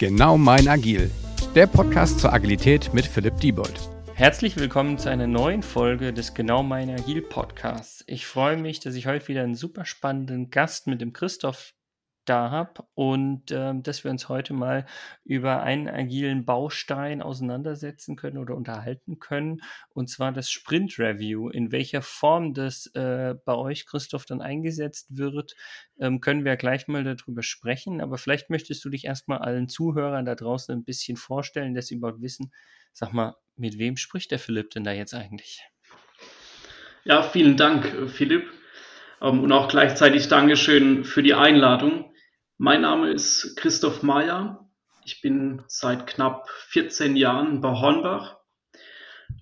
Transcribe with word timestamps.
Genau 0.00 0.38
mein 0.38 0.66
Agil, 0.66 1.10
der 1.54 1.66
Podcast 1.66 2.20
zur 2.20 2.32
Agilität 2.32 2.94
mit 2.94 3.04
Philipp 3.04 3.36
Diebold. 3.36 3.78
Herzlich 4.14 4.56
willkommen 4.56 4.96
zu 4.96 5.10
einer 5.10 5.26
neuen 5.26 5.62
Folge 5.62 6.14
des 6.14 6.32
Genau 6.32 6.62
mein 6.62 6.88
Agil 6.88 7.20
Podcasts. 7.20 8.02
Ich 8.06 8.24
freue 8.26 8.56
mich, 8.56 8.80
dass 8.80 8.94
ich 8.94 9.06
heute 9.06 9.28
wieder 9.28 9.42
einen 9.42 9.54
super 9.54 9.84
spannenden 9.84 10.48
Gast 10.48 10.86
mit 10.86 11.02
dem 11.02 11.12
Christoph 11.12 11.74
da 12.30 12.50
habe 12.50 12.84
und 12.94 13.50
äh, 13.50 13.72
dass 13.82 14.04
wir 14.04 14.10
uns 14.10 14.28
heute 14.28 14.54
mal 14.54 14.86
über 15.24 15.62
einen 15.62 15.88
agilen 15.88 16.44
Baustein 16.44 17.22
auseinandersetzen 17.22 18.14
können 18.14 18.38
oder 18.38 18.54
unterhalten 18.54 19.18
können, 19.18 19.62
und 19.90 20.08
zwar 20.08 20.30
das 20.30 20.48
Sprint 20.48 20.98
Review. 20.98 21.48
In 21.48 21.72
welcher 21.72 22.02
Form 22.02 22.54
das 22.54 22.86
äh, 22.94 23.34
bei 23.44 23.54
euch, 23.54 23.84
Christoph, 23.84 24.26
dann 24.26 24.40
eingesetzt 24.40 25.08
wird, 25.10 25.56
ähm, 25.98 26.20
können 26.20 26.44
wir 26.44 26.56
gleich 26.56 26.86
mal 26.86 27.02
darüber 27.02 27.42
sprechen. 27.42 28.00
Aber 28.00 28.16
vielleicht 28.16 28.48
möchtest 28.48 28.84
du 28.84 28.90
dich 28.90 29.04
erstmal 29.04 29.38
allen 29.38 29.68
Zuhörern 29.68 30.24
da 30.24 30.36
draußen 30.36 30.72
ein 30.72 30.84
bisschen 30.84 31.16
vorstellen, 31.16 31.74
dass 31.74 31.88
sie 31.88 31.96
überhaupt 31.96 32.22
wissen, 32.22 32.52
sag 32.92 33.12
mal, 33.12 33.34
mit 33.56 33.78
wem 33.78 33.96
spricht 33.96 34.30
der 34.30 34.38
Philipp 34.38 34.70
denn 34.70 34.84
da 34.84 34.92
jetzt 34.92 35.14
eigentlich? 35.14 35.64
Ja, 37.04 37.22
vielen 37.22 37.56
Dank, 37.56 37.92
Philipp. 38.08 38.48
Ähm, 39.20 39.42
und 39.42 39.52
auch 39.52 39.68
gleichzeitig 39.68 40.28
Dankeschön 40.28 41.04
für 41.04 41.22
die 41.22 41.34
Einladung. 41.34 42.09
Mein 42.62 42.82
Name 42.82 43.10
ist 43.10 43.56
Christoph 43.56 44.02
Mayer. 44.02 44.68
Ich 45.06 45.22
bin 45.22 45.62
seit 45.66 46.06
knapp 46.06 46.46
14 46.68 47.16
Jahren 47.16 47.62
bei 47.62 47.70
Hornbach. 47.70 48.36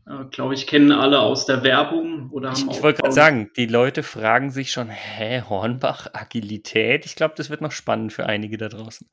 Äh, 0.07 0.27
glaube 0.31 0.55
ich, 0.55 0.69
kennen 0.69 0.93
alle 0.93 1.19
aus 1.19 1.45
der 1.45 1.65
Werbung 1.65 2.31
oder 2.31 2.51
haben 2.51 2.69
Ich, 2.71 2.77
ich 2.77 2.83
wollte 2.85 3.03
gerade 3.03 3.13
sagen, 3.13 3.51
die 3.57 3.67
Leute 3.67 4.05
fragen 4.05 4.53
sich 4.53 4.71
schon, 4.71 4.89
hä, 4.89 5.43
Hornbach, 5.49 6.07
Agilität? 6.13 7.07
Ich 7.07 7.17
glaube, 7.17 7.35
das 7.37 7.51
wird 7.51 7.61
noch 7.61 7.73
spannend 7.73 8.13
für 8.13 8.27
einige 8.27 8.57
da 8.57 8.69
draußen. 8.69 9.11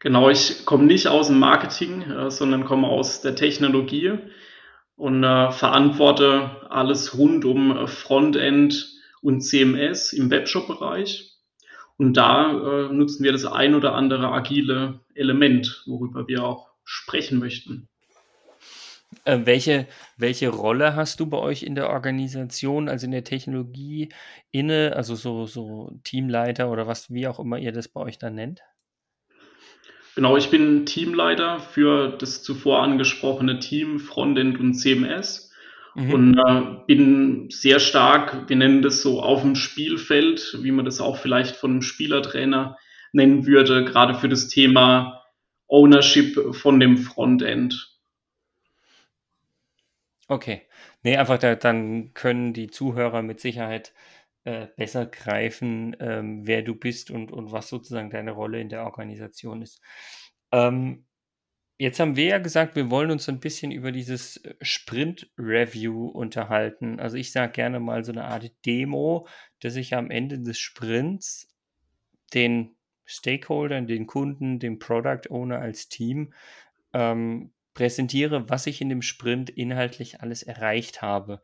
Genau, 0.00 0.28
ich 0.28 0.64
komme 0.64 0.82
nicht 0.82 1.06
aus 1.06 1.28
dem 1.28 1.38
Marketing, 1.38 2.02
äh, 2.02 2.32
sondern 2.32 2.64
komme 2.64 2.88
aus 2.88 3.20
der 3.20 3.36
Technologie 3.36 4.18
und 4.96 5.22
äh, 5.22 5.52
verantworte 5.52 6.66
alles 6.68 7.16
rund 7.16 7.44
um 7.44 7.76
äh, 7.76 7.86
Frontend 7.86 8.92
und 9.20 9.42
CMS 9.42 10.12
im 10.12 10.32
Webshop-Bereich. 10.32 11.31
Und 11.98 12.16
da 12.16 12.50
äh, 12.50 12.92
nutzen 12.92 13.22
wir 13.24 13.32
das 13.32 13.44
ein 13.44 13.74
oder 13.74 13.94
andere 13.94 14.28
agile 14.32 15.00
Element, 15.14 15.84
worüber 15.86 16.26
wir 16.26 16.44
auch 16.44 16.70
sprechen 16.84 17.38
möchten. 17.38 17.88
Äh, 19.24 19.40
welche, 19.44 19.86
welche 20.16 20.48
Rolle 20.48 20.96
hast 20.96 21.20
du 21.20 21.26
bei 21.26 21.38
euch 21.38 21.62
in 21.62 21.74
der 21.74 21.90
Organisation, 21.90 22.88
also 22.88 23.06
in 23.06 23.12
der 23.12 23.24
Technologie 23.24 24.08
inne, 24.50 24.94
also 24.96 25.14
so, 25.14 25.46
so 25.46 25.92
Teamleiter 26.02 26.70
oder 26.70 26.86
was, 26.86 27.12
wie 27.12 27.28
auch 27.28 27.38
immer 27.38 27.58
ihr 27.58 27.72
das 27.72 27.88
bei 27.88 28.00
euch 28.00 28.18
dann 28.18 28.34
nennt? 28.34 28.62
Genau, 30.14 30.36
ich 30.36 30.50
bin 30.50 30.84
Teamleiter 30.84 31.60
für 31.60 32.16
das 32.18 32.42
zuvor 32.42 32.82
angesprochene 32.82 33.60
Team 33.60 33.98
Frontend 33.98 34.60
und 34.60 34.74
CMS. 34.74 35.51
Mhm. 35.94 36.12
Und 36.12 36.38
äh, 36.38 36.84
bin 36.86 37.50
sehr 37.50 37.78
stark, 37.78 38.48
wir 38.48 38.56
nennen 38.56 38.82
das 38.82 39.02
so 39.02 39.22
auf 39.22 39.42
dem 39.42 39.54
Spielfeld, 39.54 40.58
wie 40.62 40.72
man 40.72 40.84
das 40.84 41.00
auch 41.00 41.18
vielleicht 41.18 41.56
von 41.56 41.72
einem 41.72 41.82
Spielertrainer 41.82 42.78
nennen 43.12 43.46
würde, 43.46 43.84
gerade 43.84 44.14
für 44.14 44.28
das 44.28 44.48
Thema 44.48 45.22
Ownership 45.68 46.54
von 46.54 46.80
dem 46.80 46.96
Frontend. 46.96 47.98
Okay. 50.28 50.62
Nee, 51.02 51.16
einfach 51.16 51.38
da, 51.38 51.56
dann 51.56 52.14
können 52.14 52.52
die 52.52 52.68
Zuhörer 52.68 53.22
mit 53.22 53.40
Sicherheit 53.40 53.92
äh, 54.44 54.68
besser 54.76 55.06
greifen, 55.06 55.96
ähm, 56.00 56.46
wer 56.46 56.62
du 56.62 56.74
bist 56.74 57.10
und, 57.10 57.32
und 57.32 57.52
was 57.52 57.68
sozusagen 57.68 58.10
deine 58.10 58.32
Rolle 58.32 58.60
in 58.60 58.68
der 58.68 58.84
Organisation 58.84 59.62
ist. 59.62 59.80
Ähm, 60.52 61.04
Jetzt 61.78 61.98
haben 61.98 62.16
wir 62.16 62.26
ja 62.26 62.38
gesagt, 62.38 62.76
wir 62.76 62.90
wollen 62.90 63.10
uns 63.10 63.28
ein 63.28 63.40
bisschen 63.40 63.72
über 63.72 63.92
dieses 63.92 64.36
äh, 64.38 64.54
Sprint-Review 64.60 66.06
unterhalten. 66.06 67.00
Also 67.00 67.16
ich 67.16 67.32
sage 67.32 67.52
gerne 67.52 67.80
mal 67.80 68.04
so 68.04 68.12
eine 68.12 68.24
Art 68.24 68.50
Demo, 68.64 69.26
dass 69.60 69.76
ich 69.76 69.94
am 69.94 70.10
Ende 70.10 70.38
des 70.38 70.58
Sprints 70.58 71.48
den 72.34 72.76
Stakeholdern, 73.04 73.86
den 73.86 74.06
Kunden, 74.06 74.58
dem 74.58 74.78
Product 74.78 75.30
Owner 75.30 75.58
als 75.58 75.88
Team 75.88 76.32
ähm, 76.92 77.52
präsentiere, 77.74 78.48
was 78.48 78.66
ich 78.66 78.80
in 78.80 78.88
dem 78.88 79.02
Sprint 79.02 79.50
inhaltlich 79.50 80.20
alles 80.20 80.42
erreicht 80.42 81.02
habe. 81.02 81.42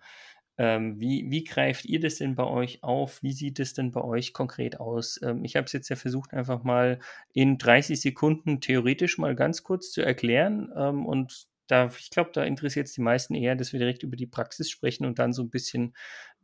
Ähm, 0.60 0.98
wie, 0.98 1.30
wie 1.30 1.44
greift 1.44 1.84
ihr 1.84 2.00
das 2.00 2.16
denn 2.16 2.34
bei 2.34 2.44
euch 2.44 2.82
auf? 2.82 3.22
Wie 3.22 3.32
sieht 3.32 3.60
es 3.60 3.74
denn 3.74 3.92
bei 3.92 4.02
euch 4.02 4.32
konkret 4.32 4.80
aus? 4.80 5.20
Ähm, 5.22 5.44
ich 5.44 5.54
habe 5.54 5.66
es 5.66 5.72
jetzt 5.72 5.88
ja 5.88 5.94
versucht, 5.94 6.34
einfach 6.34 6.64
mal 6.64 6.98
in 7.32 7.58
30 7.58 8.00
Sekunden 8.00 8.60
theoretisch 8.60 9.18
mal 9.18 9.36
ganz 9.36 9.62
kurz 9.62 9.92
zu 9.92 10.02
erklären. 10.02 10.72
Ähm, 10.76 11.06
und 11.06 11.46
da, 11.68 11.90
ich 11.96 12.10
glaube, 12.10 12.30
da 12.32 12.42
interessiert 12.42 12.88
es 12.88 12.92
die 12.92 13.00
meisten 13.00 13.36
eher, 13.36 13.54
dass 13.54 13.72
wir 13.72 13.78
direkt 13.78 14.02
über 14.02 14.16
die 14.16 14.26
Praxis 14.26 14.68
sprechen 14.68 15.06
und 15.06 15.20
dann 15.20 15.32
so 15.32 15.42
ein 15.42 15.50
bisschen 15.50 15.94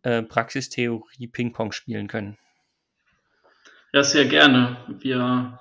äh, 0.02 0.22
Praxistheorie 0.22 1.26
Ping-Pong 1.26 1.72
spielen 1.72 2.06
können. 2.06 2.38
Ja, 3.92 4.04
sehr 4.04 4.26
gerne. 4.26 4.76
Wir, 5.00 5.60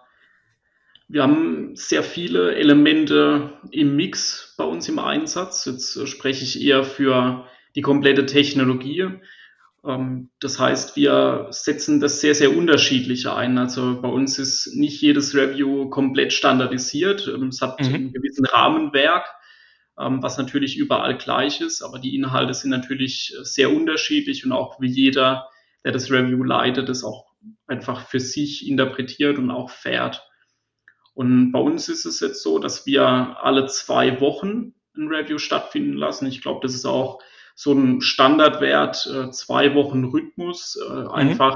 wir 1.07 1.23
haben 1.23 1.75
sehr 1.75 2.03
viele 2.03 2.55
Elemente 2.55 3.53
im 3.71 3.95
Mix 3.95 4.53
bei 4.57 4.63
uns 4.63 4.87
im 4.89 4.99
Einsatz. 4.99 5.65
Jetzt 5.65 5.95
äh, 5.95 6.05
spreche 6.05 6.43
ich 6.43 6.61
eher 6.63 6.83
für 6.83 7.47
die 7.75 7.81
komplette 7.81 8.25
Technologie. 8.25 9.09
Ähm, 9.85 10.29
das 10.39 10.59
heißt, 10.59 10.95
wir 10.95 11.47
setzen 11.49 11.99
das 11.99 12.21
sehr, 12.21 12.35
sehr 12.35 12.55
unterschiedlich 12.55 13.27
ein. 13.27 13.57
Also 13.57 14.01
bei 14.01 14.07
uns 14.07 14.39
ist 14.39 14.75
nicht 14.75 15.01
jedes 15.01 15.35
Review 15.35 15.89
komplett 15.89 16.33
standardisiert. 16.33 17.27
Ähm, 17.27 17.47
es 17.47 17.61
hat 17.61 17.79
mhm. 17.79 17.93
einen 17.93 18.13
gewissen 18.13 18.45
Rahmenwerk, 18.45 19.25
ähm, 19.99 20.23
was 20.23 20.37
natürlich 20.37 20.77
überall 20.77 21.17
gleich 21.17 21.61
ist, 21.61 21.81
aber 21.81 21.99
die 21.99 22.15
Inhalte 22.15 22.53
sind 22.53 22.69
natürlich 22.69 23.35
sehr 23.41 23.71
unterschiedlich 23.71 24.45
und 24.45 24.51
auch 24.51 24.79
wie 24.79 24.89
jeder, 24.89 25.49
der 25.83 25.91
das 25.91 26.09
Review 26.09 26.43
leitet, 26.43 26.89
es 26.89 27.03
auch 27.03 27.25
einfach 27.67 28.07
für 28.07 28.19
sich 28.19 28.67
interpretiert 28.67 29.37
und 29.37 29.51
auch 29.51 29.69
fährt. 29.69 30.27
Und 31.13 31.51
bei 31.51 31.59
uns 31.59 31.89
ist 31.89 32.05
es 32.05 32.21
jetzt 32.21 32.41
so, 32.41 32.57
dass 32.57 32.85
wir 32.85 33.03
alle 33.05 33.67
zwei 33.67 34.19
Wochen 34.19 34.73
ein 34.95 35.07
Review 35.07 35.37
stattfinden 35.37 35.93
lassen. 35.93 36.25
Ich 36.25 36.41
glaube, 36.41 36.59
das 36.63 36.73
ist 36.73 36.85
auch 36.85 37.19
so 37.55 37.73
ein 37.73 38.01
Standardwert, 38.01 39.07
äh, 39.13 39.31
zwei 39.31 39.75
Wochen 39.75 40.05
Rhythmus, 40.05 40.77
äh, 40.89 40.93
mhm. 40.93 41.07
einfach 41.09 41.55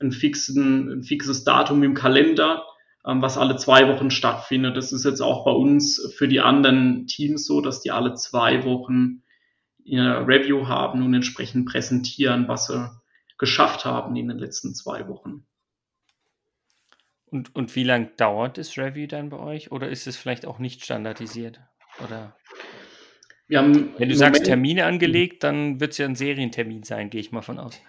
ein, 0.00 0.12
fixen, 0.12 0.90
ein 0.90 1.02
fixes 1.02 1.44
Datum 1.44 1.82
im 1.82 1.94
Kalender, 1.94 2.64
ähm, 3.04 3.22
was 3.22 3.38
alle 3.38 3.56
zwei 3.56 3.88
Wochen 3.88 4.10
stattfindet. 4.10 4.76
Das 4.76 4.92
ist 4.92 5.04
jetzt 5.04 5.20
auch 5.20 5.44
bei 5.44 5.52
uns 5.52 6.14
für 6.16 6.28
die 6.28 6.40
anderen 6.40 7.06
Teams 7.06 7.46
so, 7.46 7.60
dass 7.60 7.80
die 7.80 7.90
alle 7.90 8.14
zwei 8.14 8.64
Wochen 8.64 9.22
ihr 9.84 10.24
Review 10.26 10.66
haben 10.66 11.04
und 11.04 11.14
entsprechend 11.14 11.68
präsentieren, 11.68 12.48
was 12.48 12.66
sie 12.66 12.90
geschafft 13.38 13.84
haben 13.84 14.16
in 14.16 14.28
den 14.28 14.38
letzten 14.38 14.74
zwei 14.74 15.08
Wochen. 15.08 15.46
Und, 17.26 17.54
und 17.54 17.74
wie 17.74 17.84
lange 17.84 18.06
dauert 18.16 18.56
das 18.56 18.78
Review 18.78 19.06
dann 19.06 19.30
bei 19.30 19.38
euch? 19.38 19.72
Oder 19.72 19.88
ist 19.88 20.06
es 20.06 20.16
vielleicht 20.16 20.46
auch 20.46 20.58
nicht 20.58 20.84
standardisiert? 20.84 21.60
Oder? 22.04 22.36
Wir 23.48 23.58
haben 23.58 23.94
Wenn 23.96 24.08
du 24.08 24.16
sagst 24.16 24.44
Termine 24.44 24.86
angelegt, 24.86 25.44
dann 25.44 25.80
wird 25.80 25.92
es 25.92 25.98
ja 25.98 26.06
ein 26.06 26.16
Serientermin 26.16 26.82
sein, 26.82 27.10
gehe 27.10 27.20
ich 27.20 27.32
mal 27.32 27.42
von 27.42 27.58
aus. 27.58 27.80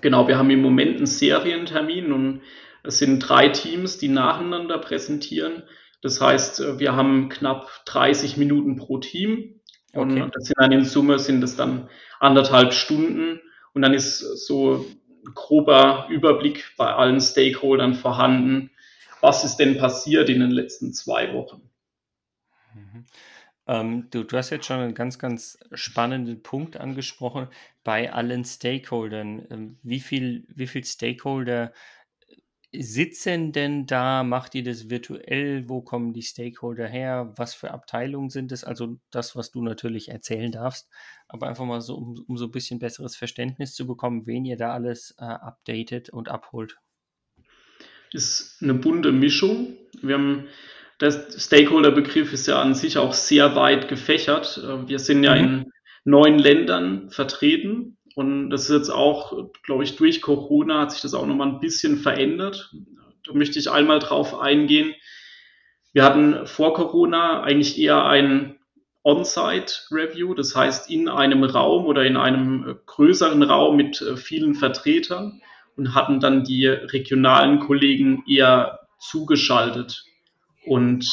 Genau, 0.00 0.26
wir 0.26 0.36
haben 0.36 0.50
im 0.50 0.60
Moment 0.60 0.96
einen 0.96 1.06
Serientermin 1.06 2.12
und 2.12 2.42
es 2.82 2.98
sind 2.98 3.20
drei 3.20 3.48
Teams, 3.48 3.98
die 3.98 4.08
nacheinander 4.08 4.78
präsentieren. 4.78 5.62
Das 6.02 6.20
heißt, 6.20 6.78
wir 6.78 6.94
haben 6.94 7.30
knapp 7.30 7.70
30 7.86 8.36
Minuten 8.36 8.76
pro 8.76 8.98
Team. 8.98 9.60
Und 9.94 10.20
okay. 10.20 10.30
das 10.34 10.46
sind 10.46 10.54
dann 10.58 10.72
in 10.72 10.84
Summe 10.84 11.18
sind 11.18 11.42
es 11.42 11.56
dann 11.56 11.88
anderthalb 12.20 12.74
Stunden. 12.74 13.40
Und 13.72 13.82
dann 13.82 13.94
ist 13.94 14.18
so 14.18 14.84
ein 15.24 15.34
grober 15.34 16.06
Überblick 16.10 16.74
bei 16.76 16.92
allen 16.92 17.20
Stakeholdern 17.20 17.94
vorhanden. 17.94 18.70
Was 19.20 19.44
ist 19.44 19.56
denn 19.56 19.78
passiert 19.78 20.28
in 20.28 20.40
den 20.40 20.50
letzten 20.50 20.92
zwei 20.92 21.32
Wochen? 21.32 21.70
Mhm. 22.74 23.06
Ähm, 23.66 24.08
du, 24.10 24.24
du 24.24 24.36
hast 24.36 24.50
jetzt 24.50 24.66
schon 24.66 24.80
einen 24.80 24.94
ganz, 24.94 25.18
ganz 25.18 25.58
spannenden 25.72 26.42
Punkt 26.42 26.76
angesprochen 26.76 27.48
bei 27.82 28.12
allen 28.12 28.44
Stakeholdern. 28.44 29.46
Ähm, 29.50 29.78
wie 29.82 30.00
viel, 30.00 30.46
wie 30.48 30.66
viel 30.66 30.84
Stakeholder 30.84 31.72
äh, 32.28 32.82
sitzen 32.82 33.52
denn 33.52 33.86
da? 33.86 34.22
Macht 34.22 34.54
ihr 34.54 34.64
das 34.64 34.90
virtuell? 34.90 35.66
Wo 35.68 35.80
kommen 35.80 36.12
die 36.12 36.22
Stakeholder 36.22 36.86
her? 36.86 37.32
Was 37.36 37.54
für 37.54 37.70
Abteilungen 37.70 38.28
sind 38.28 38.52
es? 38.52 38.64
Also 38.64 38.98
das, 39.10 39.34
was 39.34 39.50
du 39.50 39.62
natürlich 39.62 40.10
erzählen 40.10 40.52
darfst, 40.52 40.90
aber 41.26 41.48
einfach 41.48 41.64
mal 41.64 41.80
so, 41.80 41.96
um, 41.96 42.22
um 42.28 42.36
so 42.36 42.46
ein 42.46 42.52
bisschen 42.52 42.78
besseres 42.78 43.16
Verständnis 43.16 43.74
zu 43.74 43.86
bekommen, 43.86 44.26
wen 44.26 44.44
ihr 44.44 44.58
da 44.58 44.74
alles 44.74 45.14
äh, 45.18 45.24
updatet 45.24 46.10
und 46.10 46.28
abholt. 46.28 46.76
Ist 48.12 48.62
eine 48.62 48.74
bunte 48.74 49.10
Mischung. 49.10 49.76
Wir 50.02 50.16
haben 50.16 50.48
der 51.00 51.10
Stakeholder-Begriff 51.10 52.32
ist 52.32 52.46
ja 52.46 52.60
an 52.60 52.74
sich 52.74 52.98
auch 52.98 53.12
sehr 53.12 53.56
weit 53.56 53.88
gefächert. 53.88 54.62
Äh, 54.62 54.88
wir 54.88 54.98
sind 54.98 55.24
ja 55.24 55.34
mhm. 55.34 55.44
in 55.44 55.72
neun 56.04 56.38
Ländern 56.38 57.10
vertreten 57.10 57.96
und 58.14 58.50
das 58.50 58.64
ist 58.64 58.76
jetzt 58.76 58.90
auch, 58.90 59.50
glaube 59.64 59.84
ich, 59.84 59.96
durch 59.96 60.22
Corona 60.22 60.82
hat 60.82 60.92
sich 60.92 61.02
das 61.02 61.14
auch 61.14 61.26
nochmal 61.26 61.48
ein 61.48 61.60
bisschen 61.60 61.96
verändert. 61.96 62.72
Da 63.26 63.32
möchte 63.32 63.58
ich 63.58 63.70
einmal 63.70 63.98
drauf 63.98 64.38
eingehen. 64.38 64.94
Wir 65.92 66.04
hatten 66.04 66.46
vor 66.46 66.74
Corona 66.74 67.42
eigentlich 67.42 67.78
eher 67.78 68.04
ein 68.04 68.58
On-Site-Review, 69.04 70.34
das 70.34 70.56
heißt 70.56 70.90
in 70.90 71.08
einem 71.08 71.44
Raum 71.44 71.86
oder 71.86 72.04
in 72.04 72.16
einem 72.16 72.68
äh, 72.68 72.74
größeren 72.86 73.42
Raum 73.42 73.76
mit 73.76 74.00
äh, 74.00 74.16
vielen 74.16 74.54
Vertretern 74.54 75.42
und 75.76 75.94
hatten 75.94 76.20
dann 76.20 76.44
die 76.44 76.66
regionalen 76.66 77.60
Kollegen 77.60 78.24
eher 78.26 78.80
zugeschaltet. 78.98 80.04
Und 80.66 81.06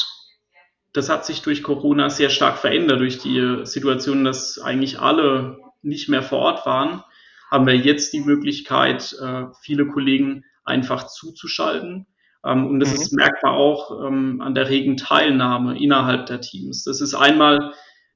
das 0.94 1.10
hat 1.10 1.26
sich 1.26 1.42
durch 1.42 1.64
Corona 1.64 2.10
sehr 2.10 2.30
stark 2.30 2.58
verändert, 2.58 3.00
durch 3.00 3.18
die 3.18 3.66
Situation, 3.66 4.24
dass 4.24 4.60
eigentlich 4.60 5.00
alle 5.00 5.58
nicht 5.82 6.10
mehr 6.10 6.24
vor 6.24 6.40
Ort 6.40 6.66
waren, 6.66 7.04
haben 7.50 7.68
wir 7.68 7.76
jetzt 7.76 8.14
die 8.14 8.22
Möglichkeit, 8.22 9.16
äh, 9.22 9.46
viele 9.62 9.88
Kollegen 9.88 10.46
einfach 10.64 11.08
zuzuschalten. 11.08 12.08
Ähm, 12.46 12.68
und 12.68 12.80
das 12.80 12.90
mhm. 12.90 12.96
ist 12.96 13.14
merkbar 13.14 13.54
auch 13.54 14.06
ähm, 14.06 14.42
an 14.42 14.56
der 14.56 14.70
regen 14.70 14.98
Teilnahme 14.98 15.78
innerhalb 15.78 16.26
der 16.28 16.42
Teams. 16.42 16.84
Das 16.84 17.02
ist 17.02 17.14
einmal 17.14 17.74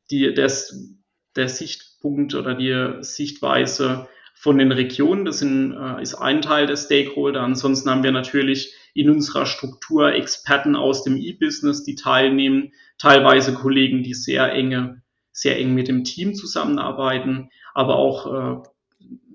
die, 0.10 0.34
der, 0.34 0.52
der 1.36 1.50
Sichtpunkt 1.50 2.36
oder 2.36 2.56
die 2.56 2.98
Sichtweise 3.02 4.08
von 4.36 4.58
den 4.58 4.72
Regionen. 4.72 5.26
Das 5.26 5.40
sind, 5.40 5.74
äh, 5.74 6.02
ist 6.02 6.16
ein 6.16 6.42
Teil 6.42 6.68
der 6.68 6.78
Stakeholder. 6.78 7.42
Ansonsten 7.42 7.90
haben 7.90 8.04
wir 8.04 8.12
natürlich 8.12 8.74
in 8.96 9.10
unserer 9.10 9.46
Struktur 9.46 10.14
Experten 10.14 10.76
aus 10.76 11.04
dem 11.04 11.18
E-Business, 11.18 11.84
die 11.84 11.96
teilnehmen, 11.96 12.72
teilweise 12.98 13.54
Kollegen, 13.54 14.04
die 14.04 14.14
sehr 14.14 14.54
enge, 14.54 15.04
sehr 15.34 15.60
eng 15.60 15.76
mit 15.76 15.90
dem 15.90 16.06
Team 16.06 16.34
zusammenarbeiten, 16.34 17.50
aber 17.74 17.98
auch 17.98 18.64
äh, 18.64 18.64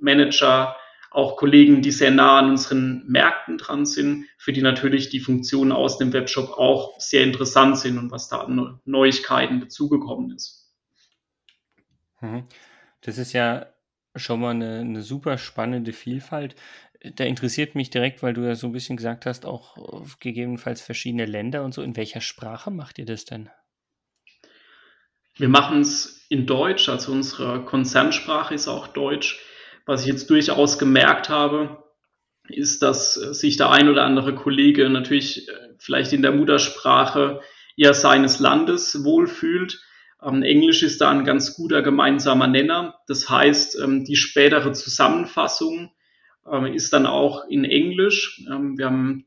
Manager, 0.01 0.77
auch 1.11 1.37
Kollegen, 1.37 1.83
die 1.83 1.91
sehr 1.91 2.11
nah 2.11 2.39
an 2.39 2.51
unseren 2.51 3.05
Märkten 3.07 3.59
dran 3.59 3.85
sind, 3.85 4.27
für 4.39 4.55
die 4.55 4.63
natürlich 4.63 5.11
die 5.11 5.21
Funktionen 5.21 5.73
aus 5.73 5.99
dem 5.99 6.15
Webshop 6.15 6.53
auch 6.57 6.99
sehr 6.99 7.23
interessant 7.23 7.77
sind 7.77 7.99
und 7.99 8.11
was 8.11 8.29
da 8.29 8.39
an 8.39 8.81
Neuigkeiten 8.87 9.61
dazugekommen 9.61 10.31
ist. 10.31 10.73
Mhm. 12.23 12.45
Das 13.03 13.19
ist 13.19 13.35
ja 13.35 13.67
schon 14.17 14.41
mal 14.41 14.51
eine, 14.51 14.81
eine 14.81 15.03
super 15.03 15.37
spannende 15.37 15.93
Vielfalt. 15.93 16.55
Da 17.03 17.25
interessiert 17.25 17.75
mich 17.75 17.91
direkt, 17.91 18.23
weil 18.23 18.35
du 18.35 18.43
ja 18.43 18.55
so 18.55 18.67
ein 18.67 18.73
bisschen 18.73 18.97
gesagt 18.97 19.25
hast, 19.27 19.47
auch 19.47 20.05
gegebenenfalls 20.21 20.83
verschiedene 20.83 21.25
Länder 21.25 21.65
und 21.65 21.73
so. 21.73 21.83
In 21.83 21.97
welcher 21.97 22.21
Sprache 22.21 22.71
macht 22.71 22.99
ihr 22.99 23.07
das 23.07 23.25
denn? 23.25 23.49
Wir 25.37 25.49
machen 25.49 25.81
es 25.81 26.27
in 26.29 26.47
Deutsch, 26.47 26.89
also 26.89 27.13
unsere 27.13 27.65
Konzernsprache 27.65 28.55
ist 28.55 28.69
auch 28.69 28.89
Deutsch. 28.89 29.41
Was 29.87 30.03
ich 30.03 30.09
jetzt 30.09 30.29
durchaus 30.29 30.79
gemerkt 30.79 31.31
habe, 31.31 31.85
ist, 32.49 32.83
dass 32.83 33.15
sich 33.15 33.57
der 33.57 33.71
ein 33.71 33.89
oder 33.89 34.05
andere 34.05 34.35
Kollege 34.35 34.91
natürlich 34.91 35.49
äh, 35.49 35.53
vielleicht 35.79 36.13
in 36.13 36.23
der 36.23 36.33
Muttersprache 36.33 37.41
eher 37.77 37.95
seines 37.95 38.41
Landes 38.41 39.05
wohlfühlt 39.05 39.81
ähm, 40.23 40.43
Englisch 40.43 40.83
ist 40.83 41.01
da 41.01 41.11
ein 41.11 41.25
ganz 41.25 41.55
guter 41.55 41.83
gemeinsamer 41.83 42.47
Nenner. 42.47 42.99
Das 43.07 43.29
heißt, 43.29 43.79
ähm, 43.81 44.05
die 44.05 44.17
spätere 44.17 44.73
Zusammenfassung 44.73 45.93
ähm, 46.51 46.67
ist 46.67 46.93
dann 46.93 47.07
auch 47.07 47.47
in 47.49 47.65
Englisch. 47.65 48.45
Ähm, 48.51 48.79
wir 48.79 48.87
haben 48.87 49.27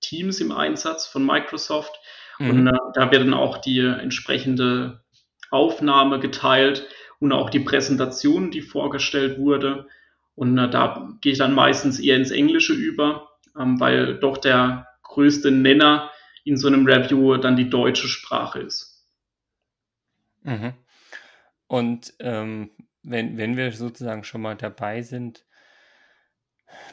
Teams 0.00 0.40
im 0.40 0.52
Einsatz 0.52 1.06
von 1.06 1.24
Microsoft 1.24 1.98
mhm. 2.38 2.50
und 2.50 2.66
äh, 2.68 2.78
da 2.94 3.10
wird 3.10 3.22
dann 3.22 3.34
auch 3.34 3.58
die 3.58 3.80
entsprechende 3.80 5.02
Aufnahme 5.50 6.20
geteilt 6.20 6.86
und 7.18 7.32
auch 7.32 7.50
die 7.50 7.60
Präsentation, 7.60 8.50
die 8.50 8.60
vorgestellt 8.60 9.38
wurde. 9.38 9.86
Und 10.34 10.58
äh, 10.58 10.68
da 10.68 11.08
gehe 11.20 11.32
ich 11.32 11.38
dann 11.38 11.54
meistens 11.54 11.98
eher 11.98 12.16
ins 12.16 12.30
Englische 12.30 12.74
über, 12.74 13.28
ähm, 13.58 13.80
weil 13.80 14.18
doch 14.18 14.38
der 14.38 14.86
größte 15.02 15.50
Nenner 15.50 16.10
in 16.44 16.56
so 16.56 16.68
einem 16.68 16.86
Review 16.86 17.36
dann 17.38 17.56
die 17.56 17.70
deutsche 17.70 18.08
Sprache 18.08 18.60
ist. 18.60 19.04
Mhm. 20.42 20.74
Und 21.66 22.14
ähm, 22.20 22.70
wenn, 23.02 23.36
wenn 23.36 23.56
wir 23.56 23.72
sozusagen 23.72 24.24
schon 24.24 24.42
mal 24.42 24.56
dabei 24.56 25.02
sind, 25.02 25.44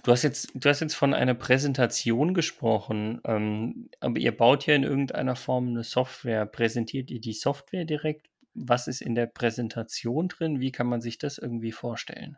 du 0.04 0.12
hast 0.12 0.24
jetzt, 0.24 0.52
du 0.54 0.70
hast 0.70 0.80
jetzt 0.80 0.96
von 0.96 1.14
einer 1.14 1.34
Präsentation 1.34 2.34
gesprochen, 2.34 3.22
ähm, 3.26 3.90
aber 4.00 4.20
ihr 4.20 4.36
baut 4.36 4.66
ja 4.66 4.76
in 4.76 4.84
irgendeiner 4.84 5.36
Form 5.36 5.70
eine 5.70 5.84
Software. 5.84 6.46
Präsentiert 6.46 7.12
ihr 7.12 7.20
die 7.20 7.34
Software 7.34 7.86
direkt? 7.86 8.28
Was 8.54 8.88
ist 8.88 9.02
in 9.02 9.16
der 9.16 9.26
Präsentation 9.26 10.28
drin? 10.28 10.60
Wie 10.60 10.72
kann 10.72 10.88
man 10.88 11.02
sich 11.02 11.18
das 11.18 11.38
irgendwie 11.38 11.72
vorstellen? 11.72 12.38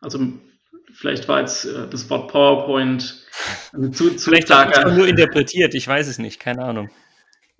Also 0.00 0.18
vielleicht 0.92 1.28
war 1.28 1.40
jetzt 1.40 1.64
äh, 1.64 1.88
das 1.88 2.10
Wort 2.10 2.30
PowerPoint 2.30 3.24
zu, 3.72 3.90
zu 4.16 4.18
vielleicht 4.18 4.48
starker. 4.48 4.90
nur 4.92 5.06
interpretiert, 5.06 5.74
ich 5.74 5.86
weiß 5.86 6.08
es 6.08 6.18
nicht, 6.18 6.40
keine 6.40 6.64
Ahnung 6.64 6.90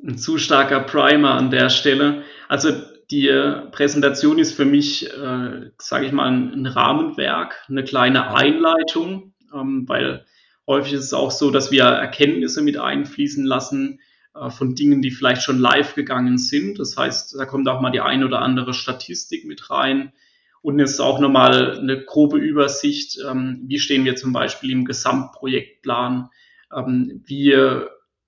ein 0.04 0.18
zu 0.18 0.38
starker 0.38 0.80
Primer 0.80 1.32
an 1.34 1.50
der 1.50 1.70
Stelle. 1.70 2.24
Also 2.48 2.72
die 3.10 3.28
Präsentation 3.72 4.38
ist 4.38 4.54
für 4.54 4.64
mich, 4.64 5.10
äh, 5.10 5.70
sage 5.78 6.06
ich 6.06 6.12
mal, 6.12 6.31
ein, 6.31 6.66
Rahmenwerk, 6.66 7.64
eine 7.69 7.84
kleine 7.84 8.34
Einleitung, 8.34 9.34
ähm, 9.54 9.88
weil 9.88 10.25
häufig 10.66 10.94
ist 10.94 11.04
es 11.04 11.14
auch 11.14 11.31
so, 11.31 11.50
dass 11.50 11.70
wir 11.70 11.84
Erkenntnisse 11.84 12.62
mit 12.62 12.78
einfließen 12.78 13.44
lassen 13.44 14.00
äh, 14.34 14.50
von 14.50 14.75
Dingen, 14.75 15.02
die 15.02 15.10
vielleicht 15.10 15.43
schon 15.43 15.58
live 15.58 15.94
gegangen 15.94 16.38
sind. 16.38 16.78
Das 16.78 16.96
heißt, 16.96 17.37
da 17.38 17.44
kommt 17.44 17.69
auch 17.69 17.81
mal 17.81 17.90
die 17.90 18.00
ein 18.00 18.25
oder 18.25 18.40
andere 18.40 18.75
Statistik 18.75 19.44
mit 19.44 19.70
rein. 19.70 20.12
Und 20.62 20.78
es 20.78 20.93
ist 20.93 21.00
auch 21.00 21.19
nochmal 21.19 21.78
eine 21.78 22.05
grobe 22.05 22.38
Übersicht, 22.38 23.19
ähm, 23.28 23.62
wie 23.66 23.78
stehen 23.78 24.05
wir 24.05 24.16
zum 24.16 24.32
Beispiel 24.32 24.70
im 24.70 24.84
Gesamtprojektplan, 24.84 26.31
ähm, 26.75 27.22
wie 27.26 27.55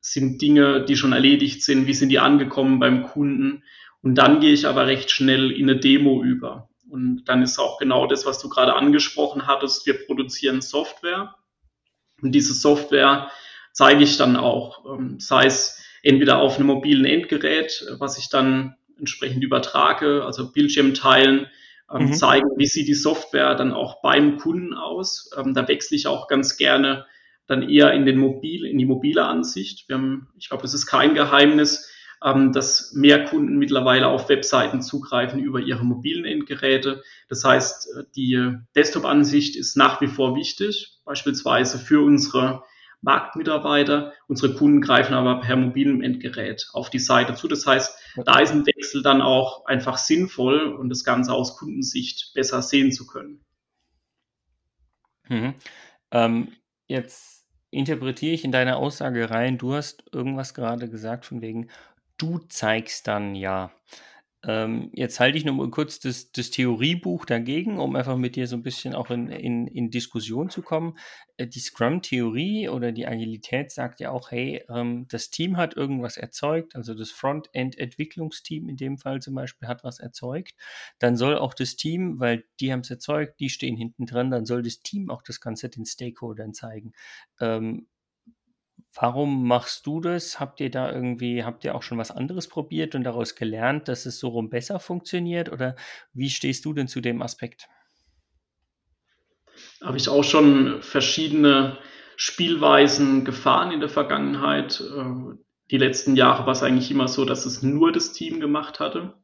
sind 0.01 0.43
Dinge, 0.43 0.85
die 0.85 0.97
schon 0.97 1.13
erledigt 1.13 1.63
sind, 1.63 1.87
wie 1.87 1.95
sind 1.95 2.11
die 2.11 2.19
angekommen 2.19 2.79
beim 2.79 3.05
Kunden. 3.05 3.63
Und 4.05 4.17
dann 4.17 4.41
gehe 4.41 4.53
ich 4.53 4.67
aber 4.67 4.87
recht 4.87 5.11
schnell 5.11 5.51
in 5.51 5.69
eine 5.69 5.81
Demo 5.81 6.23
über. 6.23 6.69
Und 6.91 7.25
dann 7.25 7.41
ist 7.41 7.59
auch 7.59 7.79
genau 7.79 8.07
das, 8.07 8.27
was 8.27 8.39
du 8.39 8.51
gerade 8.51 8.75
angesprochen 8.75 9.47
hattest. 9.47 9.87
Wir 9.87 10.05
produzieren 10.05 10.61
Software. 10.61 11.35
Und 12.21 12.33
diese 12.33 12.53
Software 12.53 13.31
zeige 13.73 14.05
ich 14.05 14.19
dann 14.19 14.37
auch, 14.37 14.85
ähm, 14.85 15.19
sei 15.21 15.47
es 15.47 15.83
entweder 16.03 16.39
auf 16.39 16.57
einem 16.59 16.67
mobilen 16.67 17.07
Endgerät, 17.07 17.87
was 17.99 18.19
ich 18.19 18.29
dann 18.29 18.77
entsprechend 18.99 19.43
übertrage, 19.43 20.23
also 20.23 20.53
Bildschirm 20.53 20.93
teilen, 20.93 21.47
ähm, 21.91 22.09
mhm. 22.09 22.13
zeigen, 22.13 22.51
wie 22.59 22.67
sieht 22.67 22.89
die 22.89 22.95
Software 22.95 23.55
dann 23.55 23.73
auch 23.73 24.03
beim 24.03 24.37
Kunden 24.37 24.75
aus. 24.75 25.31
Ähm, 25.35 25.55
da 25.55 25.67
wechsle 25.67 25.97
ich 25.97 26.07
auch 26.07 26.29
ganz 26.29 26.59
gerne 26.59 27.07
dann 27.47 27.67
eher 27.69 27.95
in 27.95 28.05
den 28.05 28.19
mobil, 28.19 28.67
in 28.67 28.77
die 28.77 28.85
mobile 28.85 29.25
Ansicht. 29.25 29.89
Wir 29.89 29.97
haben, 29.97 30.29
ich 30.39 30.51
glaube, 30.51 30.65
es 30.65 30.75
ist 30.75 30.85
kein 30.85 31.15
Geheimnis, 31.15 31.91
ähm, 32.25 32.53
dass 32.53 32.93
mehr 32.95 33.27
Kunden 33.27 33.59
mittlerweile 33.59 34.09
auf 34.09 34.29
Webseiten 34.29 34.81
zugreifen 34.81 35.39
über 35.39 35.61
ihre 35.61 35.85
mobilen 35.85 36.25
Endgeräte. 36.25 37.03
Das 37.29 37.45
heißt, 37.45 37.89
die 38.17 38.57
Desktop-Ansicht 38.75 39.57
ist 39.57 39.77
nach 39.77 40.01
wie 40.01 40.09
vor 40.09 40.35
wichtig, 40.35 40.99
beispielsweise 41.05 41.79
für 41.79 42.03
unsere 42.03 42.65
Marktmitarbeiter. 43.03 44.15
Unsere 44.27 44.55
Kunden 44.55 44.81
greifen 44.81 45.13
aber 45.13 45.41
per 45.41 45.57
mobilem 45.57 46.01
Endgerät 46.01 46.67
auf 46.73 46.89
die 46.89 46.99
Seite 46.99 47.35
zu. 47.35 47.47
Das 47.47 47.67
heißt, 47.67 47.95
da 48.25 48.39
ist 48.39 48.53
ein 48.53 48.67
Wechsel 48.67 49.03
dann 49.03 49.21
auch 49.21 49.67
einfach 49.67 49.99
sinnvoll 49.99 50.73
und 50.73 50.89
das 50.89 51.05
Ganze 51.05 51.35
aus 51.35 51.59
Kundensicht 51.59 52.33
besser 52.35 52.63
sehen 52.63 52.91
zu 52.91 53.07
können. 53.07 53.45
Mhm. 55.29 55.55
Ähm, 56.11 56.53
jetzt 56.87 57.45
interpretiere 57.71 58.33
ich 58.33 58.45
in 58.45 58.53
deine 58.53 58.77
Aussage 58.77 59.31
rein, 59.31 59.59
du 59.59 59.75
hast 59.75 60.05
irgendwas 60.13 60.55
gerade 60.55 60.89
gesagt 60.89 61.27
von 61.27 61.43
wegen, 61.43 61.69
du 62.19 62.39
zeigst 62.39 63.07
dann 63.09 63.35
ja. 63.35 63.73
Ähm, 64.47 64.91
jetzt 64.93 65.21
halte 65.21 65.39
ich 65.39 65.45
noch 65.47 65.55
mal 65.55 65.71
kurz 65.71 66.01
das, 66.01 66.31
das, 66.33 66.51
Theoriebuch 66.51 67.25
dagegen, 67.25 67.79
um 67.79 67.97
einfach 67.97 68.17
mit 68.17 68.37
dir 68.37 68.47
so 68.47 68.57
ein 68.57 68.63
bisschen 68.63 68.95
auch 68.95 69.11
in, 69.11 69.29
in, 69.29 69.67
in 69.67 69.91
Diskussion 69.91 70.51
zu 70.51 70.61
kommen. 70.61 70.99
Äh, 71.39 71.47
die 71.47 71.61
Scrum-Theorie 71.61 72.69
oder 72.69 72.93
die 72.93 73.07
Agilität 73.07 73.71
sagt 73.71 74.01
ja 74.01 74.11
auch, 74.11 74.31
hey, 74.31 74.63
ähm, 74.69 75.07
das 75.09 75.31
Team 75.31 75.57
hat 75.57 75.77
irgendwas 75.77 76.19
erzeugt, 76.19 76.77
also 76.77 76.95
das 76.95 77.11
Frontend-Entwicklungsteam 77.11 78.69
in 78.69 78.77
dem 78.77 78.99
Fall 78.99 79.23
zum 79.23 79.35
Beispiel 79.35 79.67
hat 79.67 79.83
was 79.83 79.99
erzeugt. 79.99 80.55
Dann 80.99 81.17
soll 81.17 81.39
auch 81.39 81.55
das 81.55 81.77
Team, 81.77 82.21
weil 82.21 82.45
die 82.61 82.71
haben 82.71 82.81
es 82.81 82.91
erzeugt, 82.91 83.41
die 83.41 83.49
stehen 83.49 83.77
hinten 83.77 84.05
dran, 84.05 84.31
dann 84.31 84.45
soll 84.45 84.63
das 84.63 84.81
Team 84.83 85.11
auch 85.11 85.23
das 85.23 85.41
Ganze 85.41 85.71
den 85.71 85.87
Stakeholdern 85.87 86.53
zeigen. 86.53 86.93
Ähm, 87.41 87.87
Warum 88.97 89.49
machst 89.49 89.87
du 89.87 90.01
das? 90.01 90.39
Habt 90.39 90.61
ihr 90.61 90.71
da 90.71 90.93
irgendwie, 90.93 91.43
habt 91.43 91.65
ihr 91.65 91.75
auch 91.75 91.83
schon 91.83 91.99
was 91.99 92.13
anderes 92.13 92.49
probiert 92.49 92.95
und 92.95 93.03
daraus 93.03 93.35
gelernt, 93.35 93.89
dass 93.89 94.07
es 94.07 94.21
so 94.21 94.29
rum 94.29 94.51
besser 94.51 94.79
funktioniert? 94.79 95.51
Oder 95.51 95.75
wie 96.13 96.31
stehst 96.31 96.65
du 96.65 96.73
denn 96.73 96.87
zu 96.87 97.01
dem 97.01 97.21
Aspekt? 97.21 97.69
Habe 99.83 99.97
ich 99.97 100.09
auch 100.09 100.23
schon 100.23 100.81
verschiedene 100.83 101.79
Spielweisen 102.17 103.25
gefahren 103.25 103.73
in 103.73 103.81
der 103.81 103.89
Vergangenheit. 103.89 104.81
Äh, 104.81 105.37
die 105.71 105.79
letzten 105.79 106.15
Jahre 106.15 106.47
war 106.47 106.53
es 106.53 106.63
eigentlich 106.63 106.91
immer 106.91 107.09
so, 107.09 107.25
dass 107.25 107.47
es 107.47 107.63
nur 107.63 107.91
das 107.91 108.13
Team 108.13 108.39
gemacht 108.39 108.79
hatte. 108.79 109.15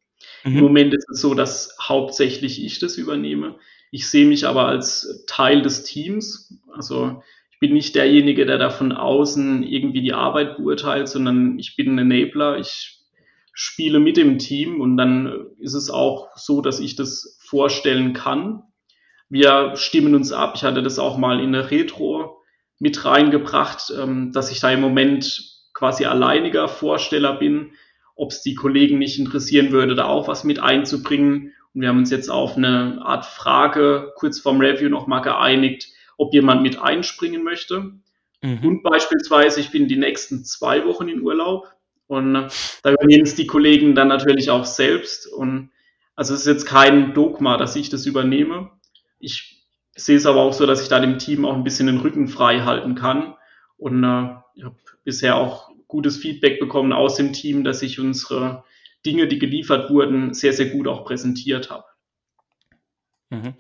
Mhm. 0.45 0.57
Im 0.57 0.65
Moment 0.65 0.95
ist 0.95 1.09
es 1.11 1.21
so, 1.21 1.35
dass 1.35 1.77
hauptsächlich 1.81 2.65
ich 2.65 2.81
das 2.81 2.97
übernehme. 2.97 3.57
Ich 3.93 4.09
sehe 4.09 4.27
mich 4.27 4.47
aber 4.47 4.67
als 4.67 5.25
Teil 5.27 5.63
des 5.63 5.85
Teams. 5.85 6.61
Also 6.73 7.23
bin 7.61 7.75
nicht 7.75 7.95
derjenige, 7.95 8.47
der 8.47 8.59
da 8.59 8.71
von 8.71 8.93
außen 8.93 9.63
irgendwie 9.63 10.01
die 10.01 10.15
Arbeit 10.15 10.57
beurteilt, 10.57 11.09
sondern 11.09 11.59
ich 11.59 11.77
bin 11.77 11.95
ein 11.95 12.11
Enabler. 12.11 12.59
Ich 12.59 13.01
spiele 13.53 14.01
mit 14.01 14.17
dem 14.17 14.39
Team 14.39 14.81
und 14.81 14.97
dann 14.97 15.47
ist 15.59 15.75
es 15.75 15.91
auch 15.91 16.31
so, 16.37 16.63
dass 16.63 16.81
ich 16.81 16.97
das 16.97 17.39
vorstellen 17.41 18.15
kann. 18.15 18.63
Wir 19.29 19.77
stimmen 19.77 20.15
uns 20.15 20.33
ab. 20.33 20.55
Ich 20.57 20.65
hatte 20.65 20.83
das 20.83 20.99
auch 20.99 21.19
mal 21.19 21.39
in 21.39 21.53
der 21.53 21.71
Retro 21.71 22.43
mit 22.79 23.05
reingebracht, 23.05 23.93
ähm, 23.97 24.33
dass 24.33 24.51
ich 24.51 24.61
da 24.61 24.71
im 24.73 24.81
Moment 24.81 25.61
quasi 25.75 26.07
alleiniger 26.07 26.67
Vorsteller 26.67 27.35
bin, 27.35 27.73
ob 28.17 28.33
es 28.33 28.43
die 28.43 28.55
Kollegen 28.55 28.99
nicht 28.99 29.19
interessieren 29.19 29.71
würde, 29.71 29.95
da 29.95 30.07
auch 30.07 30.29
was 30.29 30.45
mit 30.45 30.61
einzubringen. 30.61 31.53
Und 31.75 31.83
wir 31.83 31.89
haben 31.89 31.99
uns 31.99 32.11
jetzt 32.11 32.31
auf 32.31 32.57
eine 32.57 33.01
Art 33.03 33.27
Frage 33.27 34.13
kurz 34.17 34.41
vorm 34.41 34.61
Review 34.61 34.89
nochmal 34.89 35.21
geeinigt, 35.21 35.89
ob 36.21 36.35
jemand 36.35 36.63
mit 36.63 36.79
einspringen 36.79 37.43
möchte. 37.43 37.93
Mhm. 38.43 38.59
Und 38.63 38.83
beispielsweise, 38.83 39.61
ich 39.61 39.71
bin 39.71 39.89
die 39.89 39.97
nächsten 39.97 40.45
zwei 40.45 40.85
Wochen 40.85 41.09
in 41.09 41.23
Urlaub 41.23 41.67
und 42.07 42.35
äh, 42.35 42.49
da 42.83 42.93
übernehmen 42.93 43.25
es 43.25 43.35
die 43.35 43.47
Kollegen 43.47 43.95
dann 43.95 44.09
natürlich 44.09 44.51
auch 44.51 44.67
selbst. 44.67 45.27
Und 45.27 45.71
also 46.15 46.35
es 46.35 46.41
ist 46.41 46.47
jetzt 46.47 46.67
kein 46.67 47.15
Dogma, 47.15 47.57
dass 47.57 47.75
ich 47.75 47.89
das 47.89 48.05
übernehme. 48.05 48.71
Ich 49.19 49.65
sehe 49.97 50.17
es 50.17 50.27
aber 50.27 50.43
auch 50.43 50.53
so, 50.53 50.67
dass 50.67 50.83
ich 50.83 50.89
da 50.89 51.01
dem 51.01 51.19
Team 51.19 51.47
auch 51.47 51.55
ein 51.55 51.65
bisschen 51.65 51.87
den 51.87 52.01
Rücken 52.01 52.29
frei 52.29 52.61
halten 52.61 52.95
kann. 52.95 53.35
Und 53.79 54.05
äh, 54.05 54.35
ich 54.55 54.65
habe 54.65 54.77
bisher 55.05 55.37
auch 55.37 55.71
gutes 55.89 56.19
Feedback 56.19 56.61
bekommen 56.61 56.93
aus 56.93 57.17
dem 57.17 57.33
Team, 57.33 57.65
dass 57.65 57.81
ich 57.81 57.99
unsere 57.99 58.65
Dinge, 59.07 59.27
die 59.27 59.39
geliefert 59.39 59.91
wurden, 59.91 60.35
sehr, 60.35 60.53
sehr 60.53 60.67
gut 60.67 60.87
auch 60.87 61.05
präsentiert 61.05 61.71
habe. 61.71 61.85
Mhm. 63.31 63.55